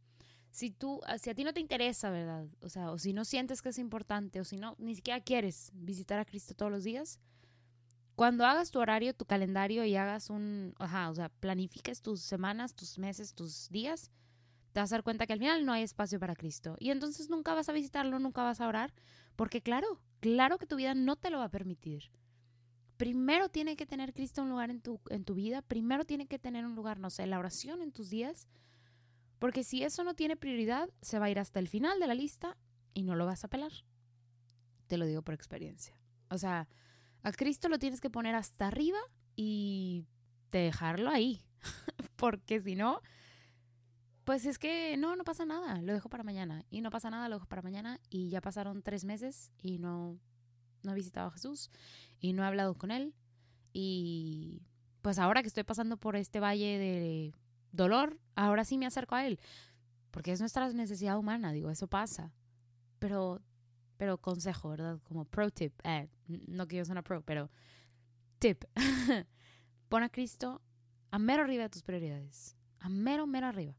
si 0.50 0.72
tú, 0.72 1.02
ah, 1.06 1.18
si 1.18 1.30
a 1.30 1.36
ti 1.36 1.44
no 1.44 1.54
te 1.54 1.60
interesa, 1.60 2.10
¿verdad? 2.10 2.48
O 2.62 2.70
sea, 2.70 2.92
o 2.92 2.98
si 2.98 3.14
no 3.14 3.26
sientes 3.26 3.62
que 3.62 3.70
es 3.70 3.78
importante, 3.78 4.40
o 4.40 4.44
si 4.44 4.58
no, 4.58 4.76
ni 4.80 4.96
siquiera 4.96 5.20
quieres 5.20 5.72
visitar 5.74 6.20
a 6.20 6.26
Cristo 6.26 6.56
todos 6.56 6.72
los 6.72 6.84
días, 6.84 7.20
cuando 8.16 8.46
hagas 8.46 8.72
tu 8.72 8.80
horario, 8.80 9.14
tu 9.14 9.26
calendario 9.26 9.86
y 9.86 9.96
hagas 9.96 10.32
un, 10.32 10.74
ajá, 10.80 11.12
o 11.12 11.16
sea, 11.16 11.30
planifiques 11.30 12.02
tus 12.02 12.22
semanas, 12.22 12.74
tus 12.74 12.98
meses, 12.98 13.36
tus 13.36 13.70
días, 13.70 14.10
te 14.74 14.80
vas 14.80 14.92
a 14.92 14.96
dar 14.96 15.04
cuenta 15.04 15.28
que 15.28 15.34
al 15.34 15.40
final 15.40 15.66
no 15.66 15.74
hay 15.74 15.84
espacio 15.84 16.20
para 16.20 16.36
Cristo. 16.36 16.76
Y 16.80 16.90
entonces 16.90 17.30
nunca 17.30 17.54
vas 17.54 17.70
a 17.70 17.74
visitarlo, 17.74 18.18
nunca 18.18 18.42
vas 18.42 18.60
a 18.60 18.68
orar, 18.68 18.94
porque 19.36 19.62
claro, 19.62 20.02
claro 20.20 20.58
que 20.58 20.66
tu 20.66 20.78
vida 20.78 20.96
no 20.96 21.16
te 21.16 21.30
lo 21.30 21.38
va 21.38 21.46
a 21.46 21.52
permitir 21.52 22.10
primero 22.98 23.50
tiene 23.50 23.76
que 23.76 23.86
tener 23.86 24.14
Cristo 24.14 24.42
un 24.42 24.50
lugar 24.50 24.70
en 24.70 24.82
tu, 24.82 25.00
en 25.10 25.24
tu 25.24 25.36
vida, 25.36 25.62
primero 25.62 26.06
tiene 26.06 26.28
que 26.28 26.40
tener 26.40 26.66
un 26.66 26.76
lugar, 26.76 27.00
no 27.00 27.10
sé, 27.10 27.26
la 27.28 27.40
oración 27.40 27.82
en 27.82 27.92
tus 27.92 28.10
días, 28.10 28.48
porque 29.40 29.64
si 29.64 29.84
eso 29.84 30.04
no 30.04 30.16
tiene 30.16 30.36
prioridad, 30.36 30.90
se 31.02 31.20
va 31.20 31.26
a 31.26 31.30
ir 31.30 31.40
hasta 31.40 31.60
el 31.60 31.68
final 31.68 32.00
de 32.00 32.08
la 32.08 32.16
lista 32.16 32.58
y 32.94 33.04
no 33.04 33.16
lo 33.16 33.26
vas 33.26 33.44
a 33.44 33.48
pelar. 33.48 33.72
Te 34.88 34.98
lo 34.98 35.06
digo 35.06 35.22
por 35.22 35.36
experiencia. 35.36 35.96
O 36.30 36.38
sea, 36.38 36.68
a 37.22 37.32
Cristo 37.32 37.70
lo 37.70 37.78
tienes 37.78 38.02
que 38.02 38.10
poner 38.10 38.36
hasta 38.36 38.68
arriba 38.68 39.00
y 39.36 40.06
dejarlo 40.52 41.12
ahí, 41.12 41.42
porque 42.16 42.60
si 42.60 42.76
no, 42.76 43.02
pues 44.24 44.46
es 44.46 44.58
que 44.58 44.98
no, 44.98 45.16
no 45.16 45.24
pasa 45.24 45.46
nada, 45.46 45.82
lo 45.82 45.94
dejo 45.94 46.10
para 46.10 46.24
mañana. 46.24 46.66
Y 46.70 46.82
no 46.82 46.90
pasa 46.90 47.10
nada, 47.10 47.30
lo 47.30 47.36
dejo 47.36 47.48
para 47.48 47.62
mañana. 47.62 48.00
Y 48.10 48.30
ya 48.30 48.42
pasaron 48.42 48.82
tres 48.82 49.06
meses 49.06 49.52
y 49.62 49.78
no, 49.78 50.20
no 50.84 50.92
he 50.92 50.96
visitado 50.96 51.28
a 51.28 51.32
Jesús 51.32 51.70
y 52.20 52.34
no 52.34 52.44
he 52.44 52.48
hablado 52.48 52.76
con 52.76 52.92
él. 52.92 53.14
Y 53.74 54.62
pues 55.02 55.20
ahora 55.20 55.42
que 55.42 55.48
estoy 55.48 55.64
pasando 55.64 55.98
por 55.98 56.16
este 56.16 56.40
valle 56.40 56.78
de 56.78 57.34
dolor, 57.72 58.20
ahora 58.36 58.66
sí 58.66 58.78
me 58.78 58.86
acerco 58.86 59.16
a 59.16 59.26
él. 59.26 59.40
Porque 60.12 60.32
es 60.32 60.40
nuestra 60.40 60.72
necesidad 60.74 61.18
humana, 61.18 61.52
digo, 61.52 61.70
eso 61.70 61.88
pasa. 61.88 62.34
Pero, 63.00 63.42
pero 63.98 64.18
consejo, 64.18 64.70
¿verdad? 64.70 65.00
Como 65.04 65.26
pro 65.26 65.50
tip. 65.52 65.80
Eh, 65.84 66.10
no 66.28 66.68
que 66.68 66.78
yo 66.78 66.86
sea 66.86 66.94
una 66.94 67.04
pro, 67.04 67.22
pero 67.22 67.52
tip. 68.40 68.64
Pon 69.90 70.04
a 70.04 70.10
Cristo 70.10 70.62
a 71.12 71.20
mero 71.20 71.44
arriba 71.44 71.64
de 71.64 71.70
tus 71.70 71.84
prioridades. 71.84 72.58
A 72.80 72.90
mero, 72.90 73.28
mero 73.28 73.48
arriba. 73.48 73.76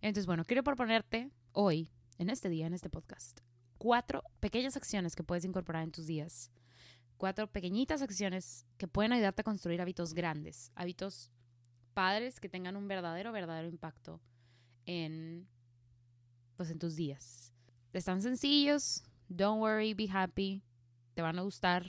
Entonces, 0.00 0.26
bueno, 0.26 0.44
quiero 0.44 0.62
proponerte 0.62 1.30
hoy, 1.52 1.90
en 2.18 2.30
este 2.30 2.48
día, 2.48 2.66
en 2.66 2.74
este 2.74 2.88
podcast, 2.88 3.40
cuatro 3.80 4.22
pequeñas 4.38 4.76
acciones 4.76 5.16
que 5.16 5.24
puedes 5.24 5.44
incorporar 5.44 5.82
en 5.82 5.90
tus 5.90 6.06
días 6.06 6.52
cuatro 7.20 7.52
pequeñitas 7.52 8.00
acciones 8.00 8.66
que 8.78 8.88
pueden 8.88 9.12
ayudarte 9.12 9.42
a 9.42 9.44
construir 9.44 9.82
hábitos 9.82 10.14
grandes, 10.14 10.72
hábitos 10.74 11.30
padres 11.92 12.40
que 12.40 12.48
tengan 12.48 12.76
un 12.76 12.88
verdadero, 12.88 13.30
verdadero 13.30 13.68
impacto 13.68 14.22
en, 14.86 15.46
pues, 16.56 16.70
en 16.70 16.78
tus 16.78 16.96
días. 16.96 17.52
Están 17.92 18.22
sencillos, 18.22 19.04
don't 19.28 19.60
worry, 19.60 19.92
be 19.92 20.08
happy, 20.10 20.62
te 21.12 21.20
van 21.20 21.38
a 21.38 21.42
gustar. 21.42 21.86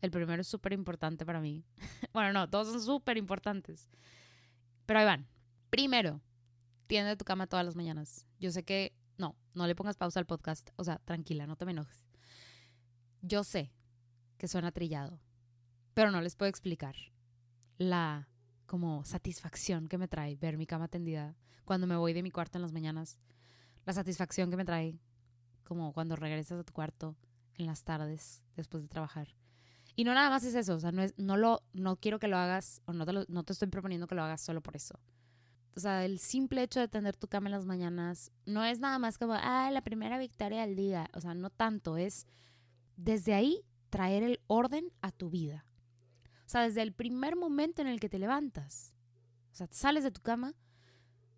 El 0.00 0.12
primero 0.12 0.40
es 0.40 0.46
súper 0.46 0.72
importante 0.72 1.26
para 1.26 1.40
mí. 1.40 1.64
bueno, 2.12 2.32
no, 2.32 2.48
todos 2.48 2.68
son 2.68 2.80
súper 2.80 3.16
importantes. 3.18 3.90
Pero 4.86 5.00
ahí 5.00 5.04
van. 5.04 5.26
Primero, 5.68 6.20
tiende 6.86 7.16
tu 7.16 7.24
cama 7.24 7.48
todas 7.48 7.66
las 7.66 7.74
mañanas. 7.74 8.24
Yo 8.38 8.52
sé 8.52 8.62
que 8.62 8.94
no, 9.18 9.36
no 9.54 9.66
le 9.66 9.74
pongas 9.74 9.96
pausa 9.96 10.20
al 10.20 10.26
podcast. 10.26 10.70
O 10.76 10.84
sea, 10.84 10.98
tranquila, 11.04 11.46
no 11.46 11.56
te 11.56 11.64
me 11.66 11.72
enojes. 11.72 12.06
Yo 13.20 13.44
sé 13.44 13.72
que 14.38 14.48
suena 14.48 14.72
trillado, 14.72 15.20
pero 15.92 16.10
no 16.10 16.20
les 16.20 16.36
puedo 16.36 16.48
explicar 16.48 16.94
la 17.76 18.28
como 18.66 19.04
satisfacción 19.04 19.88
que 19.88 19.98
me 19.98 20.08
trae 20.08 20.36
ver 20.36 20.56
mi 20.56 20.66
cama 20.66 20.88
tendida 20.88 21.36
cuando 21.64 21.86
me 21.86 21.96
voy 21.96 22.12
de 22.12 22.22
mi 22.22 22.30
cuarto 22.30 22.58
en 22.58 22.62
las 22.62 22.72
mañanas, 22.72 23.18
la 23.84 23.92
satisfacción 23.92 24.50
que 24.50 24.56
me 24.56 24.64
trae 24.64 25.00
como 25.64 25.92
cuando 25.92 26.16
regresas 26.16 26.60
a 26.60 26.64
tu 26.64 26.72
cuarto 26.72 27.16
en 27.56 27.66
las 27.66 27.84
tardes 27.84 28.42
después 28.56 28.82
de 28.82 28.88
trabajar. 28.88 29.28
Y 29.96 30.04
no 30.04 30.14
nada 30.14 30.30
más 30.30 30.44
es 30.44 30.54
eso, 30.54 30.76
o 30.76 30.80
sea, 30.80 30.92
no, 30.92 31.02
es, 31.02 31.14
no, 31.18 31.36
lo, 31.36 31.62
no 31.72 31.96
quiero 31.96 32.18
que 32.18 32.28
lo 32.28 32.36
hagas, 32.36 32.80
o 32.86 32.92
no 32.92 33.04
te, 33.04 33.12
no 33.28 33.42
te 33.42 33.52
estoy 33.52 33.68
proponiendo 33.68 34.06
que 34.06 34.14
lo 34.14 34.22
hagas 34.22 34.40
solo 34.40 34.60
por 34.60 34.76
eso. 34.76 34.98
O 35.78 35.80
sea, 35.80 36.04
el 36.04 36.18
simple 36.18 36.64
hecho 36.64 36.80
de 36.80 36.88
tener 36.88 37.14
tu 37.14 37.28
cama 37.28 37.46
en 37.46 37.52
las 37.52 37.64
mañanas 37.64 38.32
no 38.46 38.64
es 38.64 38.80
nada 38.80 38.98
más 38.98 39.16
como, 39.16 39.34
ah, 39.34 39.70
la 39.70 39.80
primera 39.80 40.18
victoria 40.18 40.62
del 40.62 40.74
día. 40.74 41.08
O 41.14 41.20
sea, 41.20 41.34
no 41.34 41.50
tanto, 41.50 41.96
es 41.96 42.26
desde 42.96 43.32
ahí 43.32 43.64
traer 43.88 44.24
el 44.24 44.40
orden 44.48 44.92
a 45.02 45.12
tu 45.12 45.30
vida. 45.30 45.64
O 46.44 46.48
sea, 46.48 46.62
desde 46.62 46.82
el 46.82 46.92
primer 46.92 47.36
momento 47.36 47.80
en 47.80 47.86
el 47.86 48.00
que 48.00 48.08
te 48.08 48.18
levantas, 48.18 48.92
o 49.52 49.54
sea, 49.54 49.68
sales 49.70 50.02
de 50.02 50.10
tu 50.10 50.20
cama, 50.20 50.56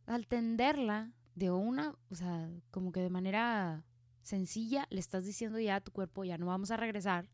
al 0.07 0.26
tenderla 0.26 1.12
de 1.35 1.50
una, 1.50 1.94
o 2.09 2.14
sea, 2.14 2.48
como 2.70 2.92
que 2.92 3.00
de 3.00 3.11
manera 3.11 3.85
sencilla 4.22 4.87
le 4.88 5.00
estás 5.00 5.26
diciendo 5.26 5.61
ya 5.61 5.76
a 5.76 5.81
tu 5.83 5.92
cuerpo, 5.92 6.24
ya 6.24 6.38
no 6.38 6.46
vamos 6.46 6.70
a 6.70 6.79
regresar, 6.79 7.29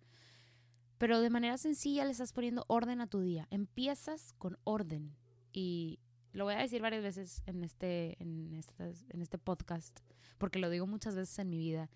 pero 0.99 1.21
de 1.21 1.31
manera 1.31 1.57
sencilla 1.57 2.05
le 2.05 2.11
estás 2.11 2.33
poniendo 2.33 2.65
orden 2.67 3.01
a 3.01 3.07
tu 3.07 3.21
día. 3.21 3.47
Empiezas 3.53 4.33
con 4.39 4.59
orden 4.65 5.17
y 5.53 6.01
lo 6.37 6.45
voy 6.45 6.55
a 6.55 6.59
decir 6.59 6.83
varias 6.83 7.03
veces 7.03 7.43
en 7.47 7.65
este, 7.65 8.23
en, 8.23 8.55
este, 8.55 8.93
en 9.09 9.23
este 9.23 9.39
podcast, 9.39 10.01
porque 10.37 10.59
lo 10.59 10.69
digo 10.69 10.87
muchas 10.87 11.15
veces 11.17 11.39
en 11.39 11.49
mi 11.49 11.57
vida. 11.57 11.91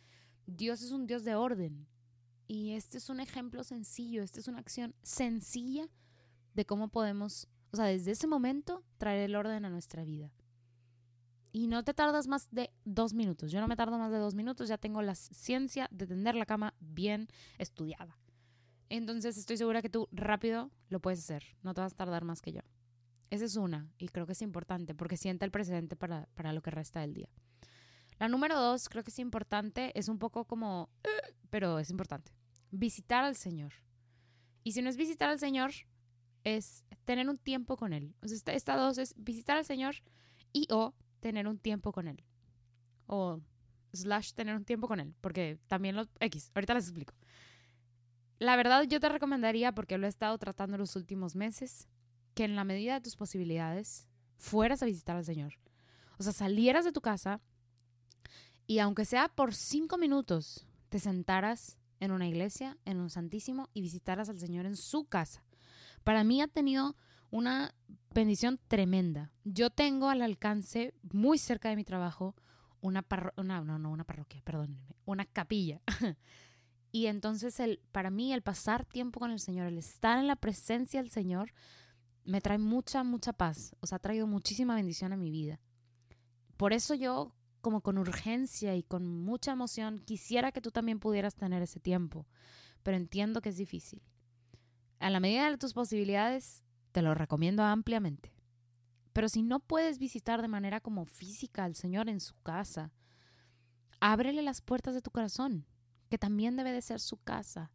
Dios 0.46 0.80
es 0.80 0.92
un 0.92 1.06
Dios 1.06 1.24
de 1.24 1.34
orden. 1.34 1.86
Y 2.48 2.72
este 2.72 2.96
es 2.96 3.10
un 3.10 3.20
ejemplo 3.20 3.62
sencillo, 3.62 4.22
esta 4.22 4.40
es 4.40 4.48
una 4.48 4.58
acción 4.58 4.94
sencilla 5.02 5.88
de 6.54 6.64
cómo 6.64 6.88
podemos, 6.88 7.48
o 7.70 7.76
sea, 7.76 7.84
desde 7.84 8.12
ese 8.12 8.26
momento 8.26 8.82
traer 8.96 9.20
el 9.20 9.36
orden 9.36 9.66
a 9.66 9.70
nuestra 9.70 10.04
vida. 10.04 10.32
Y 11.52 11.66
no 11.66 11.84
te 11.84 11.92
tardas 11.92 12.26
más 12.26 12.48
de 12.50 12.70
dos 12.84 13.12
minutos. 13.12 13.52
Yo 13.52 13.60
no 13.60 13.68
me 13.68 13.76
tardo 13.76 13.98
más 13.98 14.10
de 14.10 14.18
dos 14.18 14.34
minutos, 14.34 14.68
ya 14.68 14.78
tengo 14.78 15.02
la 15.02 15.14
ciencia 15.16 15.86
de 15.90 16.06
tender 16.06 16.34
la 16.34 16.46
cama 16.46 16.74
bien 16.80 17.28
estudiada. 17.58 18.18
Entonces 18.88 19.36
estoy 19.36 19.58
segura 19.58 19.82
que 19.82 19.90
tú 19.90 20.08
rápido 20.12 20.70
lo 20.88 20.98
puedes 20.98 21.18
hacer, 21.20 21.44
no 21.62 21.74
te 21.74 21.82
vas 21.82 21.92
a 21.92 21.96
tardar 21.96 22.24
más 22.24 22.40
que 22.40 22.52
yo. 22.52 22.62
Esa 23.30 23.44
es 23.44 23.56
una, 23.56 23.88
y 23.98 24.08
creo 24.08 24.26
que 24.26 24.32
es 24.32 24.42
importante 24.42 24.94
porque 24.94 25.16
sienta 25.16 25.44
el 25.44 25.52
precedente 25.52 25.96
para, 25.96 26.28
para 26.34 26.52
lo 26.52 26.62
que 26.62 26.70
resta 26.70 27.00
del 27.00 27.14
día. 27.14 27.28
La 28.18 28.28
número 28.28 28.60
dos, 28.60 28.88
creo 28.88 29.02
que 29.02 29.10
es 29.10 29.18
importante, 29.18 29.98
es 29.98 30.08
un 30.08 30.18
poco 30.18 30.44
como, 30.44 30.90
pero 31.48 31.78
es 31.78 31.90
importante 31.90 32.32
visitar 32.70 33.24
al 33.24 33.36
Señor. 33.36 33.72
Y 34.62 34.72
si 34.72 34.82
no 34.82 34.90
es 34.90 34.96
visitar 34.96 35.28
al 35.30 35.38
Señor, 35.38 35.72
es 36.44 36.84
tener 37.04 37.28
un 37.28 37.38
tiempo 37.38 37.76
con 37.76 37.92
Él. 37.92 38.14
O 38.22 38.28
sea, 38.28 38.54
esta, 38.54 38.76
dos 38.76 38.98
es 38.98 39.14
visitar 39.16 39.56
al 39.56 39.64
Señor 39.64 39.96
y 40.52 40.66
o 40.70 40.94
tener 41.20 41.48
un 41.48 41.58
tiempo 41.58 41.92
con 41.92 42.08
Él. 42.08 42.22
O 43.06 43.40
slash 43.92 44.32
tener 44.32 44.54
un 44.54 44.64
tiempo 44.64 44.86
con 44.88 45.00
Él. 45.00 45.14
Porque 45.20 45.58
también 45.66 45.96
los... 45.96 46.08
X, 46.20 46.50
ahorita 46.54 46.74
les 46.74 46.84
explico. 46.84 47.14
La 48.38 48.56
verdad 48.56 48.84
yo 48.84 49.00
te 49.00 49.08
recomendaría, 49.08 49.72
porque 49.72 49.98
lo 49.98 50.06
he 50.06 50.08
estado 50.08 50.36
tratando 50.38 50.78
los 50.78 50.96
últimos 50.96 51.36
meses, 51.36 51.88
en 52.44 52.56
la 52.56 52.64
medida 52.64 52.94
de 52.94 53.00
tus 53.00 53.16
posibilidades 53.16 54.06
fueras 54.36 54.82
a 54.82 54.86
visitar 54.86 55.16
al 55.16 55.24
Señor. 55.24 55.54
O 56.18 56.22
sea, 56.22 56.32
salieras 56.32 56.84
de 56.84 56.92
tu 56.92 57.00
casa 57.00 57.40
y 58.66 58.78
aunque 58.78 59.04
sea 59.04 59.28
por 59.28 59.54
cinco 59.54 59.98
minutos, 59.98 60.66
te 60.88 60.98
sentaras 60.98 61.78
en 61.98 62.12
una 62.12 62.26
iglesia, 62.26 62.78
en 62.84 62.98
un 62.98 63.10
santísimo 63.10 63.68
y 63.74 63.80
visitaras 63.82 64.28
al 64.28 64.38
Señor 64.38 64.66
en 64.66 64.76
su 64.76 65.04
casa. 65.04 65.44
Para 66.04 66.24
mí 66.24 66.40
ha 66.40 66.48
tenido 66.48 66.96
una 67.30 67.74
bendición 68.12 68.58
tremenda. 68.68 69.32
Yo 69.44 69.70
tengo 69.70 70.08
al 70.08 70.22
alcance, 70.22 70.94
muy 71.12 71.38
cerca 71.38 71.68
de 71.68 71.76
mi 71.76 71.84
trabajo, 71.84 72.34
una, 72.80 73.02
parroquia, 73.02 73.42
no, 73.44 73.78
no, 73.78 73.90
una 73.90 74.04
parroquia, 74.04 74.40
perdónenme, 74.42 74.96
una 75.04 75.26
capilla. 75.26 75.80
y 76.92 77.06
entonces 77.06 77.60
el, 77.60 77.80
para 77.92 78.10
mí 78.10 78.32
el 78.32 78.42
pasar 78.42 78.84
tiempo 78.84 79.20
con 79.20 79.30
el 79.30 79.40
Señor, 79.40 79.66
el 79.66 79.78
estar 79.78 80.18
en 80.18 80.26
la 80.26 80.36
presencia 80.36 81.02
del 81.02 81.10
Señor, 81.10 81.52
me 82.24 82.40
trae 82.40 82.58
mucha, 82.58 83.02
mucha 83.04 83.32
paz. 83.32 83.74
O 83.80 83.94
ha 83.94 83.98
traído 83.98 84.26
muchísima 84.26 84.74
bendición 84.74 85.12
a 85.12 85.16
mi 85.16 85.30
vida. 85.30 85.60
Por 86.56 86.72
eso 86.72 86.94
yo 86.94 87.34
como 87.60 87.82
con 87.82 87.98
urgencia 87.98 88.74
y 88.76 88.82
con 88.82 89.06
mucha 89.06 89.52
emoción, 89.52 90.00
quisiera 90.00 90.52
que 90.52 90.60
tú 90.60 90.70
también 90.70 90.98
pudieras 90.98 91.34
tener 91.34 91.62
ese 91.62 91.80
tiempo, 91.80 92.26
pero 92.82 92.96
entiendo 92.96 93.40
que 93.40 93.50
es 93.50 93.56
difícil. 93.56 94.02
A 94.98 95.10
la 95.10 95.20
medida 95.20 95.50
de 95.50 95.58
tus 95.58 95.74
posibilidades, 95.74 96.62
te 96.92 97.02
lo 97.02 97.14
recomiendo 97.14 97.62
ampliamente. 97.62 98.32
Pero 99.12 99.28
si 99.28 99.42
no 99.42 99.60
puedes 99.60 99.98
visitar 99.98 100.40
de 100.42 100.48
manera 100.48 100.80
como 100.80 101.04
física 101.04 101.64
al 101.64 101.74
Señor 101.74 102.08
en 102.08 102.20
su 102.20 102.34
casa, 102.42 102.92
ábrele 104.00 104.42
las 104.42 104.60
puertas 104.60 104.94
de 104.94 105.02
tu 105.02 105.10
corazón, 105.10 105.66
que 106.08 106.18
también 106.18 106.56
debe 106.56 106.72
de 106.72 106.82
ser 106.82 107.00
su 107.00 107.16
casa. 107.18 107.70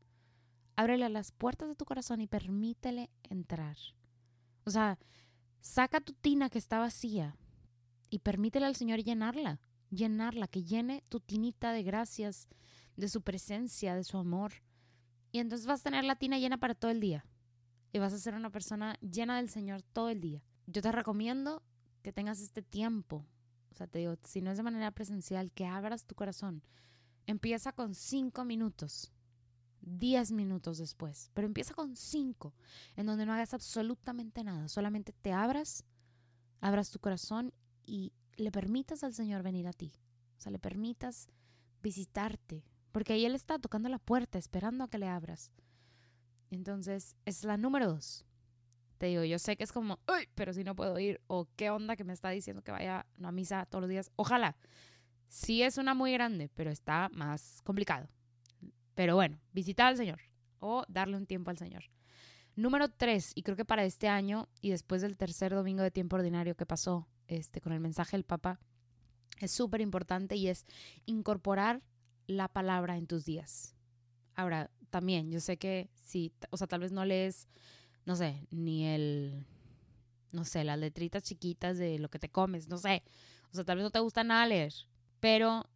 Ábrele 0.75 1.09
las 1.09 1.31
puertas 1.31 1.69
de 1.69 1.75
tu 1.75 1.85
corazón 1.85 2.21
y 2.21 2.27
permítele 2.27 3.09
entrar. 3.23 3.77
O 4.65 4.71
sea, 4.71 4.99
saca 5.61 6.01
tu 6.01 6.13
tina 6.13 6.49
que 6.49 6.57
está 6.57 6.79
vacía 6.79 7.37
y 8.09 8.19
permítele 8.19 8.65
al 8.65 8.75
Señor 8.75 8.99
llenarla 8.99 9.59
llenarla, 9.95 10.47
que 10.47 10.63
llene 10.63 11.03
tu 11.09 11.19
tinita 11.19 11.71
de 11.71 11.83
gracias, 11.83 12.47
de 12.95 13.09
su 13.09 13.21
presencia, 13.21 13.95
de 13.95 14.03
su 14.03 14.17
amor. 14.17 14.53
Y 15.31 15.39
entonces 15.39 15.67
vas 15.67 15.81
a 15.81 15.83
tener 15.83 16.03
la 16.03 16.15
tina 16.15 16.37
llena 16.37 16.59
para 16.59 16.75
todo 16.75 16.91
el 16.91 16.99
día. 16.99 17.25
Y 17.91 17.99
vas 17.99 18.13
a 18.13 18.19
ser 18.19 18.35
una 18.35 18.51
persona 18.51 18.97
llena 19.01 19.37
del 19.37 19.49
Señor 19.49 19.81
todo 19.81 20.09
el 20.09 20.21
día. 20.21 20.43
Yo 20.67 20.81
te 20.81 20.91
recomiendo 20.91 21.63
que 22.03 22.11
tengas 22.11 22.41
este 22.41 22.61
tiempo. 22.61 23.25
O 23.71 23.75
sea, 23.75 23.87
te 23.87 23.99
digo, 23.99 24.15
si 24.23 24.41
no 24.41 24.51
es 24.51 24.57
de 24.57 24.63
manera 24.63 24.91
presencial, 24.91 25.51
que 25.51 25.65
abras 25.65 26.05
tu 26.05 26.15
corazón. 26.15 26.63
Empieza 27.25 27.71
con 27.71 27.95
cinco 27.95 28.45
minutos, 28.45 29.11
diez 29.85 30.31
minutos 30.31 30.77
después, 30.77 31.31
pero 31.33 31.47
empieza 31.47 31.73
con 31.73 31.95
cinco, 31.95 32.53
en 32.95 33.05
donde 33.05 33.25
no 33.25 33.33
hagas 33.33 33.53
absolutamente 33.53 34.43
nada, 34.43 34.67
solamente 34.67 35.13
te 35.13 35.31
abras, 35.31 35.85
abras 36.59 36.91
tu 36.91 36.99
corazón 36.99 37.53
y 37.85 38.11
le 38.35 38.51
permitas 38.51 39.03
al 39.03 39.13
Señor 39.13 39.43
venir 39.43 39.67
a 39.67 39.73
ti. 39.73 39.93
O 40.37 40.41
sea, 40.41 40.51
le 40.51 40.59
permitas 40.59 41.27
visitarte. 41.81 42.63
Porque 42.91 43.13
ahí 43.13 43.25
Él 43.25 43.35
está 43.35 43.59
tocando 43.59 43.89
la 43.89 43.99
puerta, 43.99 44.37
esperando 44.37 44.83
a 44.83 44.87
que 44.89 44.97
le 44.97 45.07
abras. 45.07 45.51
Entonces, 46.49 47.15
es 47.25 47.43
la 47.43 47.57
número 47.57 47.87
dos. 47.87 48.25
Te 48.97 49.07
digo, 49.07 49.23
yo 49.23 49.37
sé 49.39 49.57
que 49.57 49.63
es 49.63 49.71
como, 49.71 49.99
uy, 50.07 50.29
pero 50.35 50.53
si 50.53 50.63
no 50.63 50.75
puedo 50.75 50.97
ir. 50.99 51.21
O 51.27 51.47
qué 51.55 51.69
onda 51.69 51.95
que 51.95 52.03
me 52.03 52.13
está 52.13 52.29
diciendo 52.29 52.61
que 52.61 52.71
vaya 52.71 53.05
a 53.21 53.31
misa 53.31 53.65
todos 53.65 53.81
los 53.81 53.89
días. 53.89 54.11
Ojalá. 54.15 54.55
Sí 55.27 55.63
es 55.63 55.77
una 55.77 55.93
muy 55.93 56.13
grande, 56.13 56.49
pero 56.53 56.71
está 56.71 57.09
más 57.09 57.61
complicado. 57.63 58.07
Pero 58.95 59.15
bueno, 59.15 59.39
visitar 59.53 59.87
al 59.87 59.97
Señor 59.97 60.21
o 60.59 60.83
darle 60.87 61.17
un 61.17 61.27
tiempo 61.27 61.51
al 61.51 61.57
Señor. 61.57 61.83
Número 62.55 62.89
tres, 62.89 63.33
y 63.35 63.43
creo 63.43 63.57
que 63.57 63.65
para 63.65 63.83
este 63.83 64.07
año 64.07 64.47
y 64.61 64.71
después 64.71 65.01
del 65.01 65.17
tercer 65.17 65.53
domingo 65.53 65.83
de 65.83 65.91
tiempo 65.91 66.15
ordinario 66.15 66.55
que 66.55 66.65
pasó 66.65 67.07
este, 67.27 67.59
con 67.59 67.73
el 67.73 67.81
mensaje 67.81 68.15
del 68.15 68.23
Papa 68.23 68.59
es 69.39 69.51
súper 69.51 69.81
importante 69.81 70.35
y 70.37 70.47
es 70.47 70.65
incorporar 71.05 71.81
la 72.27 72.47
palabra 72.47 72.97
en 72.97 73.07
tus 73.07 73.25
días. 73.25 73.75
Ahora, 74.35 74.71
también, 74.89 75.31
yo 75.31 75.41
sé 75.41 75.57
que 75.57 75.89
si, 75.95 76.33
o 76.49 76.57
sea, 76.57 76.67
tal 76.67 76.79
vez 76.79 76.93
no 76.93 77.03
lees, 77.03 77.49
no 78.05 78.15
sé, 78.15 78.47
ni 78.51 78.85
el, 78.85 79.45
no 80.31 80.45
sé, 80.45 80.63
las 80.63 80.79
letritas 80.79 81.23
chiquitas 81.23 81.77
de 81.77 81.99
lo 81.99 82.09
que 82.09 82.19
te 82.19 82.29
comes, 82.29 82.69
no 82.69 82.77
sé. 82.77 83.03
O 83.51 83.55
sea, 83.55 83.65
tal 83.65 83.77
vez 83.77 83.83
no 83.83 83.91
te 83.91 83.99
gusta 83.99 84.23
nada 84.23 84.47
leer, 84.47 84.73
pero 85.19 85.69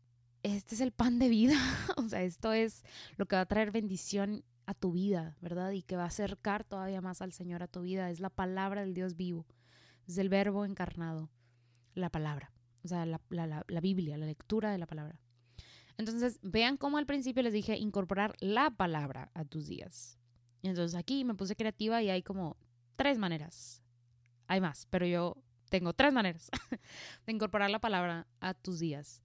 este 0.44 0.76
es 0.76 0.82
el 0.82 0.92
pan 0.92 1.20
de 1.20 1.30
vida. 1.30 1.56
o 1.98 2.08
sea, 2.08 2.24
esto 2.24 2.54
es 2.54 2.84
lo 3.18 3.26
que 3.26 3.36
va 3.36 3.44
a 3.44 3.48
traer 3.48 3.72
bendición 3.72 4.44
a 4.66 4.74
tu 4.74 4.92
vida, 4.92 5.36
¿verdad? 5.42 5.72
Y 5.72 5.82
que 5.82 5.96
va 5.96 6.04
a 6.04 6.08
acercar 6.08 6.64
todavía 6.64 7.02
más 7.02 7.22
al 7.22 7.34
Señor 7.34 7.64
a 7.64 7.68
tu 7.68 7.82
vida. 7.82 8.10
Es 8.10 8.20
la 8.20 8.30
palabra 8.30 8.82
del 8.82 8.94
Dios 8.94 9.16
vivo, 9.16 9.48
es 10.08 10.18
el 10.18 10.30
verbo 10.30 10.66
encarnado, 10.66 11.32
la 11.96 12.10
palabra, 12.10 12.52
o 12.84 12.88
sea, 12.88 13.06
la, 13.06 13.20
Biblia, 13.82 14.18
la 14.18 14.26
lectura 14.26 14.72
de 14.72 14.78
la 14.78 14.86
palabra. 14.86 15.20
Entonces, 15.98 16.40
vean 16.44 16.78
cómo 16.78 16.98
al 16.98 17.06
principio 17.06 17.44
les 17.44 17.52
dije 17.52 17.78
incorporar 17.78 18.36
la 18.40 18.70
palabra 18.70 19.32
a 19.34 19.44
tus 19.44 19.68
días. 19.68 20.20
Entonces 20.62 20.98
aquí 20.98 21.24
me 21.24 21.36
puse 21.36 21.56
creativa 21.56 22.02
y 22.02 22.10
hay 22.10 22.22
como 22.22 22.58
tres 22.96 23.18
maneras. 23.18 23.82
Hay 24.48 24.62
más, 24.62 24.88
pero 24.90 25.06
yo 25.06 25.38
tengo 25.70 25.94
tres 25.94 26.14
maneras 26.14 26.50
de 27.26 27.32
incorporar 27.32 27.70
la 27.70 27.80
palabra 27.80 28.28
a 28.40 28.54
tus 28.54 28.80
días. 28.80 29.22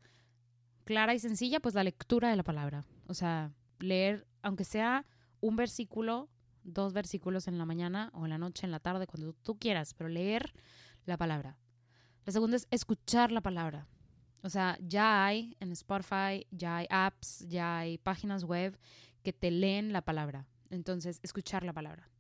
Clara 0.85 1.15
y 1.15 1.19
sencilla, 1.19 1.61
pues 1.61 1.75
la 1.75 1.85
lectura 1.85 2.31
de 2.31 2.37
la 2.37 2.43
palabra. 2.43 2.85
O 3.07 3.15
sea, 3.15 3.53
leer, 3.79 4.27
aunque 4.43 4.65
sea 4.65 5.07
un 5.41 5.57
versículo, 5.57 6.29
dos 6.63 6.93
versículos 6.93 7.49
en 7.49 7.59
la 7.59 7.67
mañana 7.67 8.11
o 8.15 8.25
en 8.25 8.31
la 8.31 8.39
noche, 8.39 8.67
en 8.67 8.71
la 8.71 8.81
tarde, 8.81 9.07
cuando 9.07 9.33
tú 9.33 9.59
quieras, 9.59 9.95
pero 9.95 10.09
leer 10.09 10.53
la 11.07 11.17
palabra. 11.17 11.59
La 12.25 12.33
segunda 12.33 12.57
es 12.57 12.67
escuchar 12.71 13.33
la 13.33 13.41
palabra. 13.41 13.87
O 14.43 14.51
sea, 14.51 14.79
ya 14.81 15.25
hay 15.25 15.57
en 15.61 15.73
Spotify, 15.73 16.47
ya 16.51 16.79
hay 16.79 16.87
apps, 16.91 17.47
ya 17.49 17.79
hay 17.79 17.99
páginas 17.99 18.45
web 18.45 18.79
que 19.23 19.33
te 19.33 19.51
leen 19.51 19.93
la 19.93 20.03
palabra. 20.03 20.47
Entonces, 20.71 21.21
escuchar 21.23 21.65
la 21.65 21.73
palabra. 21.73 22.11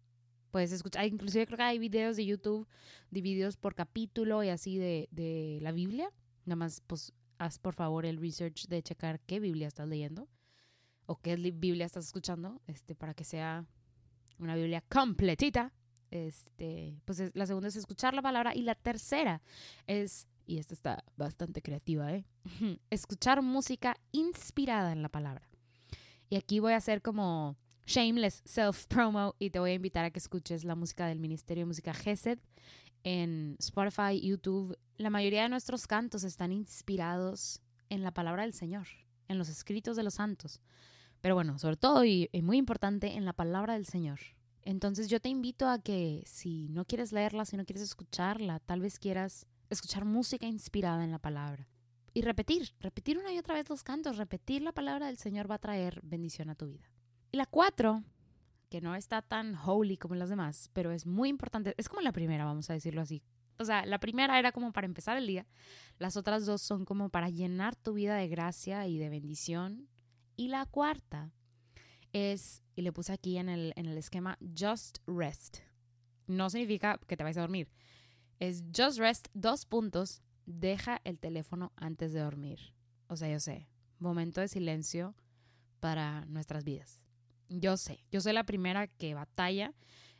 Puedes 0.50 0.72
escuchar, 0.72 1.07
inclusive 1.07 1.46
creo 1.46 1.57
que 1.59 1.64
hay 1.64 1.79
videos 1.79 2.16
de 2.16 2.24
YouTube 2.24 2.66
divididos 3.11 3.57
por 3.57 3.74
capítulo 3.74 4.42
y 4.42 4.48
así 4.48 4.79
de, 4.79 5.09
de 5.11 5.59
la 5.61 5.72
Biblia. 5.72 6.11
Nada 6.46 6.57
más, 6.57 6.81
pues, 6.87 7.12
haz 7.45 7.59
por 7.59 7.75
favor 7.75 8.07
el 8.07 8.17
research 8.17 8.67
de 8.69 8.83
checar 8.83 9.21
qué 9.21 9.39
Biblia 9.39 9.69
estás 9.69 9.87
leyendo 9.87 10.29
o 11.07 11.17
qué 11.21 11.37
Biblia 11.37 11.85
estás 11.85 12.07
escuchando, 12.07 12.63
este, 12.67 12.95
para 12.95 13.13
que 13.13 13.25
sea 13.25 13.67
una 14.39 14.57
Biblia 14.57 14.83
completita. 14.89 15.73
Este, 16.11 16.97
pues 17.05 17.21
la 17.35 17.45
segunda 17.45 17.69
es 17.69 17.77
escuchar 17.77 18.15
la 18.15 18.23
palabra 18.23 18.55
y 18.55 18.63
la 18.63 18.75
tercera 18.75 19.43
es, 19.87 20.27
y 20.47 20.59
esta 20.59 20.73
está 20.73 21.05
bastante 21.17 21.61
creativa, 21.61 22.13
¿eh? 22.13 22.25
escuchar 22.91 23.43
música 23.43 23.97
inspirada 24.13 24.93
en 24.93 25.03
la 25.03 25.11
palabra. 25.11 25.47
Y 26.31 26.37
aquí 26.37 26.61
voy 26.61 26.73
a 26.73 26.77
hacer 26.77 27.03
como 27.03 27.59
shameless 27.85 28.43
self-promo 28.47 29.35
y 29.39 29.51
te 29.51 29.59
voy 29.59 29.73
a 29.73 29.75
invitar 29.75 30.07
a 30.07 30.11
que 30.11 30.19
escuches 30.19 30.65
la 30.65 30.75
música 30.75 31.07
del 31.07 31.19
Ministerio 31.19 31.63
de 31.63 31.67
Música 31.67 31.93
GESED 31.93 32.39
en 33.05 33.57
Spotify, 33.61 34.21
YouTube. 34.21 34.77
La 34.97 35.11
mayoría 35.11 35.43
de 35.43 35.49
nuestros 35.51 35.87
cantos 35.87 36.25
están 36.25 36.51
inspirados 36.53 37.61
en 37.90 38.03
la 38.03 38.12
palabra 38.12 38.43
del 38.43 38.55
Señor, 38.55 38.87
en 39.29 39.38
los 39.38 39.49
escritos 39.49 39.97
de 39.97 40.03
los 40.03 40.14
santos. 40.14 40.61
Pero 41.21 41.35
bueno, 41.35 41.59
sobre 41.59 41.77
todo 41.77 42.05
y, 42.05 42.29
muy 42.43 42.57
importante, 42.57 43.14
en 43.14 43.25
la 43.25 43.33
palabra 43.33 43.75
del 43.75 43.87
Señor. 43.87 44.21
Entonces 44.62 45.09
yo 45.09 45.21
te 45.21 45.29
invito 45.29 45.69
a 45.69 45.79
que 45.79 46.23
si 46.27 46.69
no 46.71 46.87
quieres 46.87 47.12
leerla, 47.12 47.45
si 47.45 47.57
no 47.57 47.64
quieres 47.64 47.83
escucharla, 47.83 48.61
tal 48.61 48.81
vez 48.81 48.99
quieras 48.99 49.47
escuchar 49.69 50.05
música 50.05 50.47
inspirada 50.47 51.05
en 51.05 51.11
la 51.11 51.19
palabra. 51.19 51.69
Y 52.14 52.23
repetir, 52.23 52.75
repetir 52.81 53.19
una 53.19 53.33
y 53.33 53.38
otra 53.38 53.55
vez 53.55 53.69
los 53.69 53.83
cantos, 53.83 54.17
repetir 54.17 54.62
la 54.62 54.73
palabra 54.73 55.07
del 55.07 55.19
Señor 55.19 55.51
va 55.51 55.57
a 55.57 55.61
traer 55.61 56.01
bendición 56.03 56.49
a 56.49 56.55
tu 56.55 56.67
vida. 56.67 56.90
Y 57.33 57.37
la 57.37 57.47
cuatro, 57.47 58.05
no 58.81 58.95
está 58.95 59.23
tan 59.23 59.55
holy 59.55 59.97
como 59.97 60.15
las 60.15 60.29
demás, 60.29 60.71
pero 60.73 60.93
es 60.93 61.07
muy 61.07 61.29
importante, 61.29 61.75
es 61.77 61.89
como 61.89 62.03
la 62.03 62.13
primera, 62.13 62.45
vamos 62.45 62.71
a 62.71 62.75
decirlo 62.75 63.01
así. 63.01 63.23
O 63.59 63.65
sea, 63.65 63.87
la 63.87 64.01
primera 64.01 64.39
era 64.39 64.53
como 64.53 64.73
para 64.73 64.87
empezar 64.87 65.17
el 65.17 65.27
día, 65.27 65.47
las 65.99 66.17
otras 66.17 66.45
dos 66.45 66.61
son 66.61 66.85
como 66.85 67.09
para 67.09 67.29
llenar 67.29 67.77
tu 67.77 67.95
vida 67.95 68.17
de 68.17 68.29
gracia 68.29 68.87
y 68.87 68.99
de 68.99 69.09
bendición. 69.09 69.89
Y 70.37 70.49
la 70.49 70.67
cuarta 70.67 71.31
es, 72.13 72.63
y 72.75 72.83
le 72.83 72.93
puse 72.93 73.13
aquí 73.13 73.37
en 73.37 73.49
el, 73.49 73.73
en 73.77 73.87
el 73.87 73.97
esquema, 73.97 74.39
just 74.59 74.99
rest. 75.07 75.59
No 76.27 76.51
significa 76.51 76.99
que 77.07 77.17
te 77.17 77.23
vayas 77.23 77.37
a 77.37 77.43
dormir. 77.43 77.71
Es 78.41 78.65
just 78.77 78.99
rest, 78.99 79.29
dos 79.35 79.67
puntos, 79.67 80.23
deja 80.47 81.01
el 81.05 81.19
teléfono 81.19 81.73
antes 81.77 82.13
de 82.13 82.21
dormir. 82.21 82.75
O 83.07 83.17
sea, 83.17 83.29
yo 83.29 83.39
sé, 83.39 83.69
momento 83.99 84.41
de 84.41 84.49
silencio 84.49 85.15
para 85.79 86.25
nuestras 86.27 86.65
vidas. 86.65 87.04
Yo 87.61 87.77
sé, 87.77 88.05
yo 88.11 88.21
soy 88.21 88.33
la 88.33 88.45
primera 88.45 88.87
que 88.87 89.14
batalla 89.14 89.73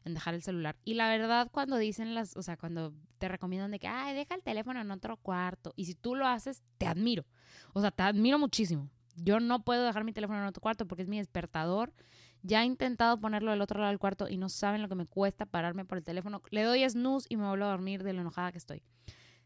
en 0.05 0.15
dejar 0.15 0.35
el 0.35 0.43
celular. 0.43 0.77
Y 0.85 0.95
la 0.95 1.09
verdad, 1.09 1.49
cuando 1.51 1.77
dicen 1.79 2.15
las, 2.15 2.37
o 2.37 2.43
sea, 2.43 2.57
cuando 2.57 2.93
te 3.19 3.29
recomiendan 3.29 3.71
de 3.71 3.79
que, 3.79 3.89
ay, 3.89 4.15
deja 4.15 4.35
el 4.35 4.43
teléfono 4.43 4.81
en 4.81 4.91
otro 4.91 5.17
cuarto. 5.17 5.73
Y 5.77 5.87
si 5.87 5.95
tú 5.95 6.15
lo 6.15 6.27
haces, 6.27 6.63
te 6.79 6.87
admiro. 6.87 7.25
O 7.73 7.81
sea, 7.81 7.91
te 7.91 8.03
admiro 8.03 8.39
muchísimo. 8.39 8.91
Yo 9.17 9.41
no 9.41 9.65
puedo 9.65 9.85
dejar 9.85 10.05
mi 10.05 10.13
teléfono 10.13 10.41
en 10.41 10.47
otro 10.47 10.61
cuarto 10.61 10.87
porque 10.87 11.03
es 11.03 11.09
mi 11.09 11.19
despertador. 11.19 11.93
Ya 12.43 12.63
he 12.63 12.67
intentado 12.67 13.19
ponerlo 13.19 13.53
del 13.53 13.63
otro 13.63 13.79
lado 13.79 13.91
del 13.91 13.99
cuarto 13.99 14.29
y 14.29 14.37
no 14.37 14.51
saben 14.51 14.83
lo 14.83 14.89
que 14.89 14.95
me 14.95 15.07
cuesta 15.07 15.47
pararme 15.47 15.85
por 15.85 15.97
el 15.97 16.05
teléfono. 16.05 16.43
Le 16.51 16.63
doy 16.65 16.89
snooze 16.89 17.27
y 17.31 17.37
me 17.37 17.47
vuelvo 17.47 17.65
a 17.65 17.69
dormir 17.69 18.03
de 18.03 18.13
lo 18.13 18.21
enojada 18.21 18.53
que 18.53 18.59
estoy. 18.59 18.83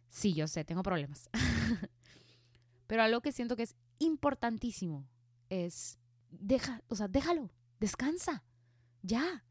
Sí, 0.09 0.33
yo 0.33 0.48
sé, 0.48 0.64
tengo 0.64 0.83
problemas. 0.83 1.29
Pero 2.88 3.03
algo 3.03 3.20
que 3.20 3.31
siento 3.31 3.55
que 3.55 3.64
es 3.64 3.77
importantísimo 3.98 5.07
es 5.51 5.98
deja, 6.31 6.83
o 6.88 6.96
sea, 6.96 7.07
déjalo 7.07 7.51
descansa, 7.81 8.43
ya, 9.03 9.45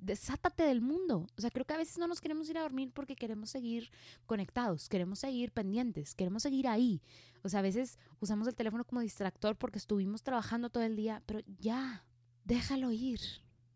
desátate 0.00 0.64
del 0.64 0.80
mundo. 0.80 1.26
O 1.36 1.40
sea, 1.40 1.50
creo 1.50 1.64
que 1.64 1.74
a 1.74 1.78
veces 1.78 1.98
no 1.98 2.06
nos 2.06 2.20
queremos 2.20 2.48
ir 2.48 2.58
a 2.58 2.62
dormir 2.62 2.92
porque 2.92 3.16
queremos 3.16 3.50
seguir 3.50 3.90
conectados, 4.26 4.88
queremos 4.88 5.18
seguir 5.20 5.52
pendientes, 5.52 6.14
queremos 6.14 6.42
seguir 6.42 6.68
ahí. 6.68 7.02
O 7.42 7.48
sea, 7.48 7.60
a 7.60 7.62
veces 7.62 7.98
usamos 8.20 8.48
el 8.48 8.54
teléfono 8.54 8.84
como 8.84 9.00
distractor 9.00 9.56
porque 9.56 9.78
estuvimos 9.78 10.22
trabajando 10.22 10.70
todo 10.70 10.82
el 10.82 10.96
día, 10.96 11.22
pero 11.26 11.40
ya, 11.58 12.04
déjalo 12.44 12.90
ir, 12.90 13.20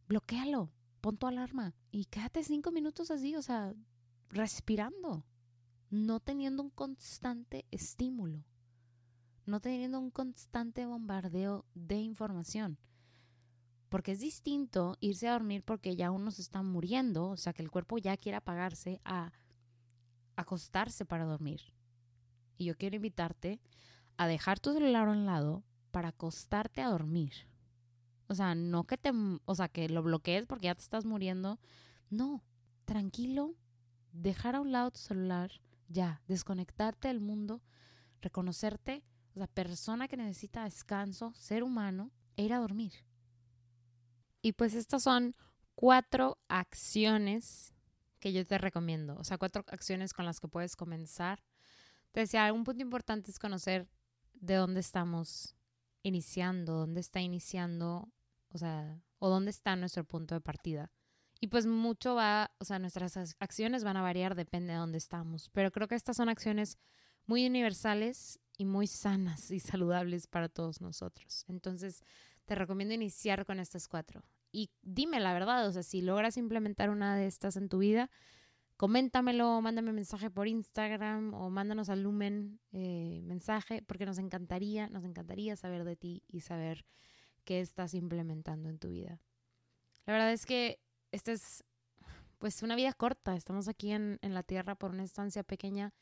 bloquealo, 0.09 0.71
pon 1.01 1.17
tu 1.17 1.27
alarma 1.27 1.75
y 1.91 2.07
quédate 2.07 2.43
cinco 2.43 2.73
minutos 2.73 3.11
así, 3.11 3.37
o 3.37 3.43
sea, 3.43 3.75
respirando, 4.31 5.25
no 5.91 6.21
teniendo 6.21 6.63
un 6.63 6.71
constante 6.71 7.67
estímulo, 7.71 8.45
no 9.47 9.61
teniendo 9.61 9.99
un 9.99 10.11
constante 10.11 10.87
bombardeo 10.87 11.67
de 11.75 11.99
información. 11.99 12.79
Porque 13.95 14.11
es 14.11 14.19
distinto 14.19 14.97
irse 14.99 15.29
a 15.29 15.35
dormir 15.35 15.63
porque 15.63 15.95
ya 15.95 16.11
uno 16.11 16.33
se 16.33 16.43
está 16.43 16.63
muriendo, 16.63 17.29
o 17.29 17.37
sea, 17.37 17.53
que 17.53 17.63
el 17.63 17.71
cuerpo 17.71 17.97
ya 17.97 18.17
quiere 18.17 18.35
apagarse, 18.35 19.01
a 19.05 19.31
acostarse 20.35 21.05
para 21.05 21.25
dormir. 21.25 21.61
Y 22.57 22.65
yo 22.65 22.77
quiero 22.77 22.97
invitarte 22.97 23.61
a 24.17 24.27
dejar 24.27 24.59
tu 24.59 24.73
celular 24.73 25.07
a 25.07 25.13
un 25.13 25.27
lado 25.27 25.63
para 25.93 26.09
acostarte 26.09 26.83
a 26.83 26.89
dormir. 26.89 27.47
O 28.27 28.35
sea, 28.35 28.57
no 28.57 28.83
que 28.83 28.99
te, 28.99 29.13
o 29.45 29.55
sea, 29.55 29.69
que 29.69 29.89
lo 29.89 30.03
bloquees 30.03 30.45
porque 30.49 30.65
ya 30.65 30.75
te 30.75 30.83
estás 30.83 31.05
muriendo. 31.05 31.61
No, 32.11 32.43
tranquilo, 32.87 33.55
dejar 34.13 34.57
a 34.57 34.61
un 34.61 34.73
lado 34.73 34.91
tu 34.91 34.99
celular, 34.99 35.53
ya, 35.87 36.21
desconectarte 36.27 37.07
del 37.07 37.21
mundo, 37.21 37.63
reconocerte, 38.21 39.05
o 39.37 39.39
sea, 39.39 39.47
persona 39.47 40.09
que 40.09 40.17
necesita 40.17 40.65
descanso, 40.65 41.33
ser 41.37 41.63
humano, 41.63 42.11
e 42.37 42.43
ir 42.43 42.55
a 42.55 42.59
dormir. 42.59 42.93
Y 44.45 44.53
pues 44.53 44.75
estas 44.75 45.03
son 45.03 45.35
cuatro 45.75 46.37
acciones 46.49 47.73
que 48.21 48.31
yo 48.35 48.45
te 48.45 48.59
recomiendo, 48.59 49.17
o 49.17 49.25
sea, 49.25 49.39
cuatro 49.39 49.65
acciones 49.69 50.13
con 50.13 50.27
las 50.27 50.39
que 50.39 50.49
puedes 50.49 50.77
comenzar. 50.77 51.43
Te 52.13 52.21
decía, 52.21 52.53
un 52.53 52.63
punto 52.63 52.83
importante 52.83 53.31
es 53.31 53.39
conocer 53.39 53.89
de 54.35 54.57
dónde 54.57 54.81
estamos 54.81 55.57
iniciando, 56.03 56.75
dónde 56.75 57.01
está 57.01 57.23
iniciando, 57.23 58.13
o 58.51 58.59
sea, 58.59 59.01
o 59.19 59.31
dónde 59.31 59.51
está 59.51 59.77
nuestro 59.77 60.05
punto 60.05 60.35
de 60.35 60.43
partida. 60.43 60.93
Y 61.41 61.47
pues 61.47 61.65
mucho 61.65 62.15
va, 62.15 62.51
o 62.59 62.67
sea, 62.67 62.79
nuestras 62.79 63.17
acciones 63.39 63.83
van 63.83 63.97
a 63.97 64.03
variar, 64.03 64.35
depende 64.35 64.75
de 64.75 64.79
dónde 64.79 64.99
estamos. 64.99 65.49
Pero 65.55 65.73
creo 65.73 65.89
que 65.89 65.95
estas 65.95 66.19
son 66.19 66.29
acciones 66.29 66.77
muy 67.25 67.47
universales 67.47 68.39
y 68.59 68.67
muy 68.67 68.89
sanas 68.89 69.51
y 69.51 69.59
saludables 69.59 70.27
para 70.27 70.51
todos 70.51 70.83
nosotros. 70.83 71.47
Entonces, 71.49 72.03
te 72.45 72.55
recomiendo 72.55 72.93
iniciar 72.93 73.47
con 73.47 73.59
estas 73.59 73.89
cuatro 73.89 74.23
y 74.55 74.71
dime 74.83 75.19
la 75.19 75.33
verdad, 75.33 75.67
o 75.67 75.73
sea, 75.73 75.83
si 75.83 76.01
logras 76.01 76.37
implementar 76.37 76.89
una 76.89 77.17
de 77.17 77.27
estas 77.27 77.57
en 77.57 77.69
tu 77.69 77.79
vida, 77.79 78.09
coméntamelo, 78.77 79.61
mándame 79.61 79.93
mensaje 79.93 80.31
por 80.31 80.47
Instagram 80.47 81.35
o 81.35 81.51
mándanos 81.51 81.89
al 81.89 82.05
Lumen 82.05 82.61
eh, 82.71 83.21
mensaje, 83.25 83.83
porque 83.83 84.07
nos 84.07 84.19
encantaría, 84.19 84.89
nos 84.89 85.03
encantaría 85.05 85.57
saber 85.57 85.83
de 85.83 85.97
ti 85.97 86.23
y 86.29 86.41
saber 86.41 86.87
qué 87.45 87.61
estás 87.61 87.95
implementando 87.95 88.69
en 88.69 88.79
tu 88.79 88.89
vida. 88.89 89.21
La 90.07 90.13
verdad 90.13 90.33
es 90.33 90.47
que 90.47 90.79
esta 91.11 91.33
es 91.33 91.65
pues 92.39 92.63
una 92.63 92.77
vida 92.77 92.93
corta, 92.93 93.35
estamos 93.35 93.67
aquí 93.67 93.91
en, 93.91 94.21
en 94.23 94.35
la 94.35 94.45
tierra 94.45 94.77
por 94.77 94.93
una 94.93 95.03
estancia 95.03 95.43
pequeña, 95.43 95.93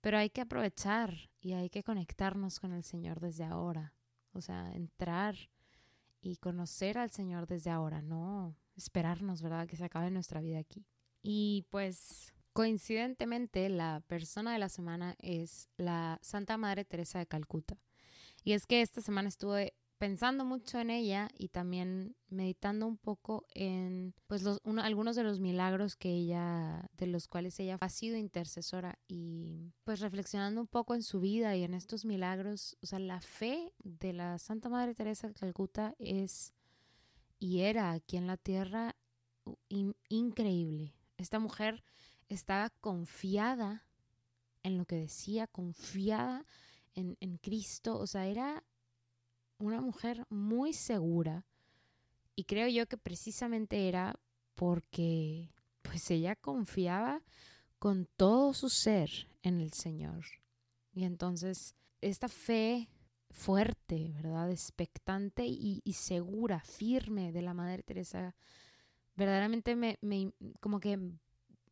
pero 0.00 0.16
hay 0.16 0.30
que 0.30 0.40
aprovechar 0.40 1.30
y 1.40 1.52
hay 1.52 1.68
que 1.68 1.82
conectarnos 1.82 2.58
con 2.58 2.72
el 2.72 2.84
Señor 2.84 3.20
desde 3.20 3.44
ahora, 3.44 3.92
o 4.32 4.40
sea, 4.40 4.72
entrar 4.72 5.36
y 6.22 6.36
conocer 6.36 6.96
al 6.96 7.10
Señor 7.10 7.46
desde 7.46 7.70
ahora, 7.70 8.00
no 8.00 8.56
esperarnos, 8.76 9.42
¿verdad? 9.42 9.66
Que 9.66 9.76
se 9.76 9.84
acabe 9.84 10.10
nuestra 10.10 10.40
vida 10.40 10.58
aquí. 10.58 10.86
Y 11.20 11.66
pues 11.70 12.32
coincidentemente 12.52 13.68
la 13.68 14.02
persona 14.06 14.52
de 14.52 14.58
la 14.58 14.68
semana 14.68 15.16
es 15.18 15.68
la 15.76 16.18
Santa 16.22 16.56
Madre 16.56 16.84
Teresa 16.84 17.18
de 17.18 17.26
Calcuta. 17.26 17.76
Y 18.44 18.52
es 18.52 18.66
que 18.66 18.80
esta 18.80 19.00
semana 19.00 19.28
estuve 19.28 19.74
pensando 20.02 20.44
mucho 20.44 20.80
en 20.80 20.90
ella 20.90 21.28
y 21.38 21.50
también 21.50 22.16
meditando 22.28 22.88
un 22.88 22.96
poco 22.96 23.46
en 23.54 24.16
pues 24.26 24.44
algunos 24.82 25.14
de 25.14 25.22
los 25.22 25.38
milagros 25.38 25.94
que 25.94 26.08
ella, 26.08 26.90
de 26.96 27.06
los 27.06 27.28
cuales 27.28 27.60
ella 27.60 27.78
ha 27.80 27.88
sido 27.88 28.16
intercesora 28.16 28.98
y 29.06 29.72
pues 29.84 30.00
reflexionando 30.00 30.60
un 30.60 30.66
poco 30.66 30.96
en 30.96 31.04
su 31.04 31.20
vida 31.20 31.54
y 31.54 31.62
en 31.62 31.72
estos 31.72 32.04
milagros, 32.04 32.76
o 32.82 32.86
sea, 32.86 32.98
la 32.98 33.20
fe 33.20 33.72
de 33.78 34.12
la 34.12 34.38
Santa 34.38 34.68
Madre 34.68 34.96
Teresa 34.96 35.28
de 35.28 35.34
Calcuta 35.34 35.94
es 36.00 36.52
y 37.38 37.60
era 37.60 37.92
aquí 37.92 38.16
en 38.16 38.26
la 38.26 38.36
tierra 38.36 38.96
increíble. 40.08 40.96
Esta 41.16 41.38
mujer 41.38 41.84
estaba 42.28 42.70
confiada 42.70 43.86
en 44.64 44.78
lo 44.78 44.84
que 44.84 44.96
decía, 44.96 45.46
confiada 45.46 46.44
en, 46.96 47.16
en 47.20 47.36
Cristo, 47.36 48.00
o 48.00 48.08
sea, 48.08 48.26
era 48.26 48.64
una 49.62 49.80
mujer 49.80 50.26
muy 50.28 50.72
segura 50.72 51.46
y 52.34 52.44
creo 52.44 52.68
yo 52.68 52.86
que 52.86 52.96
precisamente 52.96 53.88
era 53.88 54.18
porque 54.54 55.50
pues 55.82 56.10
ella 56.10 56.34
confiaba 56.34 57.22
con 57.78 58.08
todo 58.16 58.54
su 58.54 58.68
ser 58.68 59.28
en 59.42 59.60
el 59.60 59.72
Señor. 59.72 60.24
Y 60.92 61.04
entonces 61.04 61.74
esta 62.00 62.28
fe 62.28 62.88
fuerte, 63.30 64.10
¿verdad? 64.14 64.50
Expectante 64.50 65.46
y, 65.46 65.80
segura, 65.92 66.60
firme 66.60 67.32
de 67.32 67.42
la 67.42 67.54
Madre 67.54 67.82
Teresa, 67.82 68.34
verdaderamente 69.14 69.76
me, 69.76 69.98
me, 70.02 70.32
como 70.60 70.80
que 70.80 70.98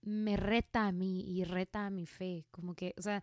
me 0.03 0.37
reta 0.37 0.87
a 0.87 0.93
mí 0.93 1.23
y 1.23 1.45
reta 1.45 1.87
a 1.87 1.91
mi 1.91 2.07
fe, 2.07 2.47
como 2.51 2.75
que, 2.75 2.95
o 2.97 3.03
sea, 3.03 3.23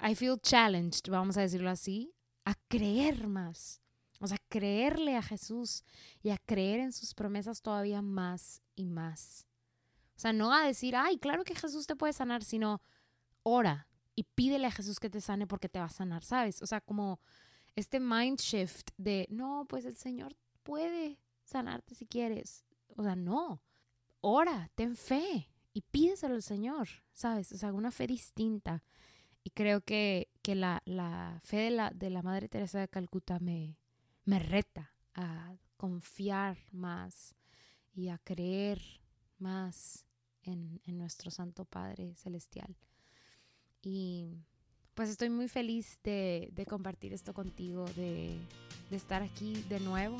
I 0.00 0.14
feel 0.14 0.40
challenged, 0.40 1.10
vamos 1.10 1.36
a 1.36 1.42
decirlo 1.42 1.70
así, 1.70 2.14
a 2.44 2.54
creer 2.68 3.26
más, 3.26 3.82
o 4.20 4.26
sea, 4.26 4.38
creerle 4.48 5.16
a 5.16 5.22
Jesús 5.22 5.84
y 6.22 6.30
a 6.30 6.38
creer 6.38 6.80
en 6.80 6.92
sus 6.92 7.14
promesas 7.14 7.62
todavía 7.62 8.02
más 8.02 8.62
y 8.74 8.86
más. 8.86 9.46
O 10.16 10.18
sea, 10.18 10.32
no 10.32 10.52
a 10.52 10.66
decir, 10.66 10.96
ay, 10.96 11.18
claro 11.18 11.44
que 11.44 11.54
Jesús 11.54 11.86
te 11.86 11.96
puede 11.96 12.12
sanar, 12.12 12.42
sino 12.42 12.80
ora 13.42 13.86
y 14.14 14.24
pídele 14.24 14.66
a 14.66 14.70
Jesús 14.70 14.98
que 14.98 15.10
te 15.10 15.20
sane 15.20 15.46
porque 15.46 15.68
te 15.68 15.78
va 15.78 15.84
a 15.84 15.90
sanar, 15.90 16.24
¿sabes? 16.24 16.62
O 16.62 16.66
sea, 16.66 16.80
como 16.80 17.20
este 17.74 18.00
mind 18.00 18.38
shift 18.40 18.90
de, 18.96 19.26
no, 19.30 19.66
pues 19.68 19.84
el 19.84 19.96
Señor 19.96 20.34
puede 20.62 21.20
sanarte 21.44 21.94
si 21.94 22.06
quieres. 22.06 22.64
O 22.96 23.02
sea, 23.02 23.14
no. 23.14 23.62
Ora, 24.22 24.70
ten 24.74 24.96
fe 24.96 25.50
y 25.74 25.82
pídeselo 25.82 26.34
al 26.34 26.42
Señor, 26.42 26.88
¿sabes? 27.12 27.52
O 27.52 27.58
sea, 27.58 27.72
una 27.74 27.90
fe 27.90 28.06
distinta. 28.06 28.82
Y 29.44 29.50
creo 29.50 29.82
que, 29.82 30.28
que 30.42 30.54
la, 30.54 30.82
la, 30.86 31.40
fe 31.44 31.58
de 31.58 31.70
la, 31.70 31.90
de 31.90 32.08
la 32.08 32.22
Madre 32.22 32.48
Teresa 32.48 32.80
de 32.80 32.88
Calcuta 32.88 33.38
me, 33.38 33.76
me 34.26 34.38
reta 34.40 34.92
a 35.14 35.54
confiar 35.76 36.58
más 36.72 37.34
y 37.94 38.08
a 38.08 38.18
creer 38.18 38.82
más 39.38 40.04
en, 40.42 40.80
nuestro 40.86 41.30
Santo 41.30 41.64
Padre 41.64 42.14
Celestial. 42.16 42.76
Y 43.82 44.36
pues 44.94 45.08
estoy 45.08 45.30
muy 45.30 45.48
feliz 45.48 45.98
de, 46.02 46.66
compartir 46.68 47.12
esto 47.12 47.32
contigo, 47.32 47.86
de, 47.96 48.38
de, 48.90 48.96
estar 48.96 49.22
aquí 49.22 49.62
de 49.68 49.80
nuevo. 49.80 50.18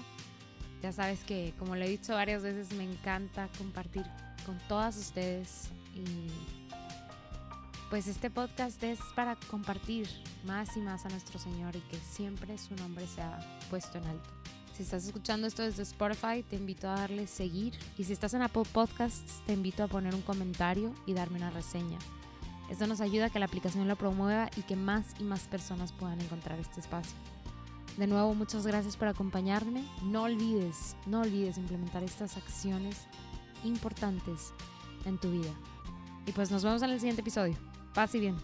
Ya 0.82 0.92
sabes 0.92 1.24
que, 1.24 1.52
como 1.58 1.74
lo 1.74 1.84
he 1.84 1.88
dicho 1.88 2.14
varias 2.14 2.42
veces, 2.42 2.72
me 2.74 2.84
encanta 2.84 3.48
compartir 3.58 4.04
con 4.44 4.58
todas 4.68 4.96
ustedes 4.96 5.70
pues 7.90 8.08
este 8.08 8.30
podcast 8.30 8.82
es 8.82 8.98
para 9.14 9.36
compartir 9.48 10.08
más 10.44 10.76
y 10.76 10.80
más 10.80 11.06
a 11.06 11.08
nuestro 11.08 11.38
Señor 11.38 11.76
y 11.76 11.80
que 11.80 11.96
siempre 11.96 12.58
su 12.58 12.74
nombre 12.74 13.06
sea 13.06 13.38
puesto 13.70 13.98
en 13.98 14.06
alto. 14.06 14.28
Si 14.74 14.82
estás 14.82 15.06
escuchando 15.06 15.46
esto 15.46 15.62
desde 15.62 15.84
Spotify, 15.84 16.42
te 16.42 16.56
invito 16.56 16.88
a 16.88 16.96
darle 16.96 17.26
seguir. 17.26 17.74
Y 17.96 18.04
si 18.04 18.12
estás 18.12 18.34
en 18.34 18.42
Apple 18.42 18.64
Podcasts, 18.72 19.40
te 19.46 19.52
invito 19.52 19.84
a 19.84 19.88
poner 19.88 20.14
un 20.14 20.22
comentario 20.22 20.92
y 21.06 21.14
darme 21.14 21.38
una 21.38 21.50
reseña. 21.50 21.98
Esto 22.68 22.86
nos 22.86 23.00
ayuda 23.00 23.26
a 23.26 23.30
que 23.30 23.38
la 23.38 23.46
aplicación 23.46 23.86
lo 23.86 23.96
promueva 23.96 24.50
y 24.56 24.62
que 24.62 24.76
más 24.76 25.14
y 25.20 25.22
más 25.22 25.42
personas 25.42 25.92
puedan 25.92 26.20
encontrar 26.20 26.58
este 26.58 26.80
espacio. 26.80 27.16
De 27.96 28.06
nuevo, 28.06 28.34
muchas 28.34 28.66
gracias 28.66 28.96
por 28.96 29.08
acompañarme. 29.08 29.82
No 30.02 30.24
olvides, 30.24 30.96
no 31.06 31.20
olvides 31.20 31.56
implementar 31.56 32.02
estas 32.02 32.36
acciones 32.36 33.06
importantes 33.64 34.52
en 35.06 35.18
tu 35.18 35.30
vida. 35.30 35.54
Y 36.26 36.32
pues 36.32 36.50
nos 36.50 36.64
vemos 36.64 36.82
en 36.82 36.90
el 36.90 36.98
siguiente 36.98 37.22
episodio. 37.22 37.56
Paz 37.96 38.14
y 38.14 38.20
bien. 38.20 38.36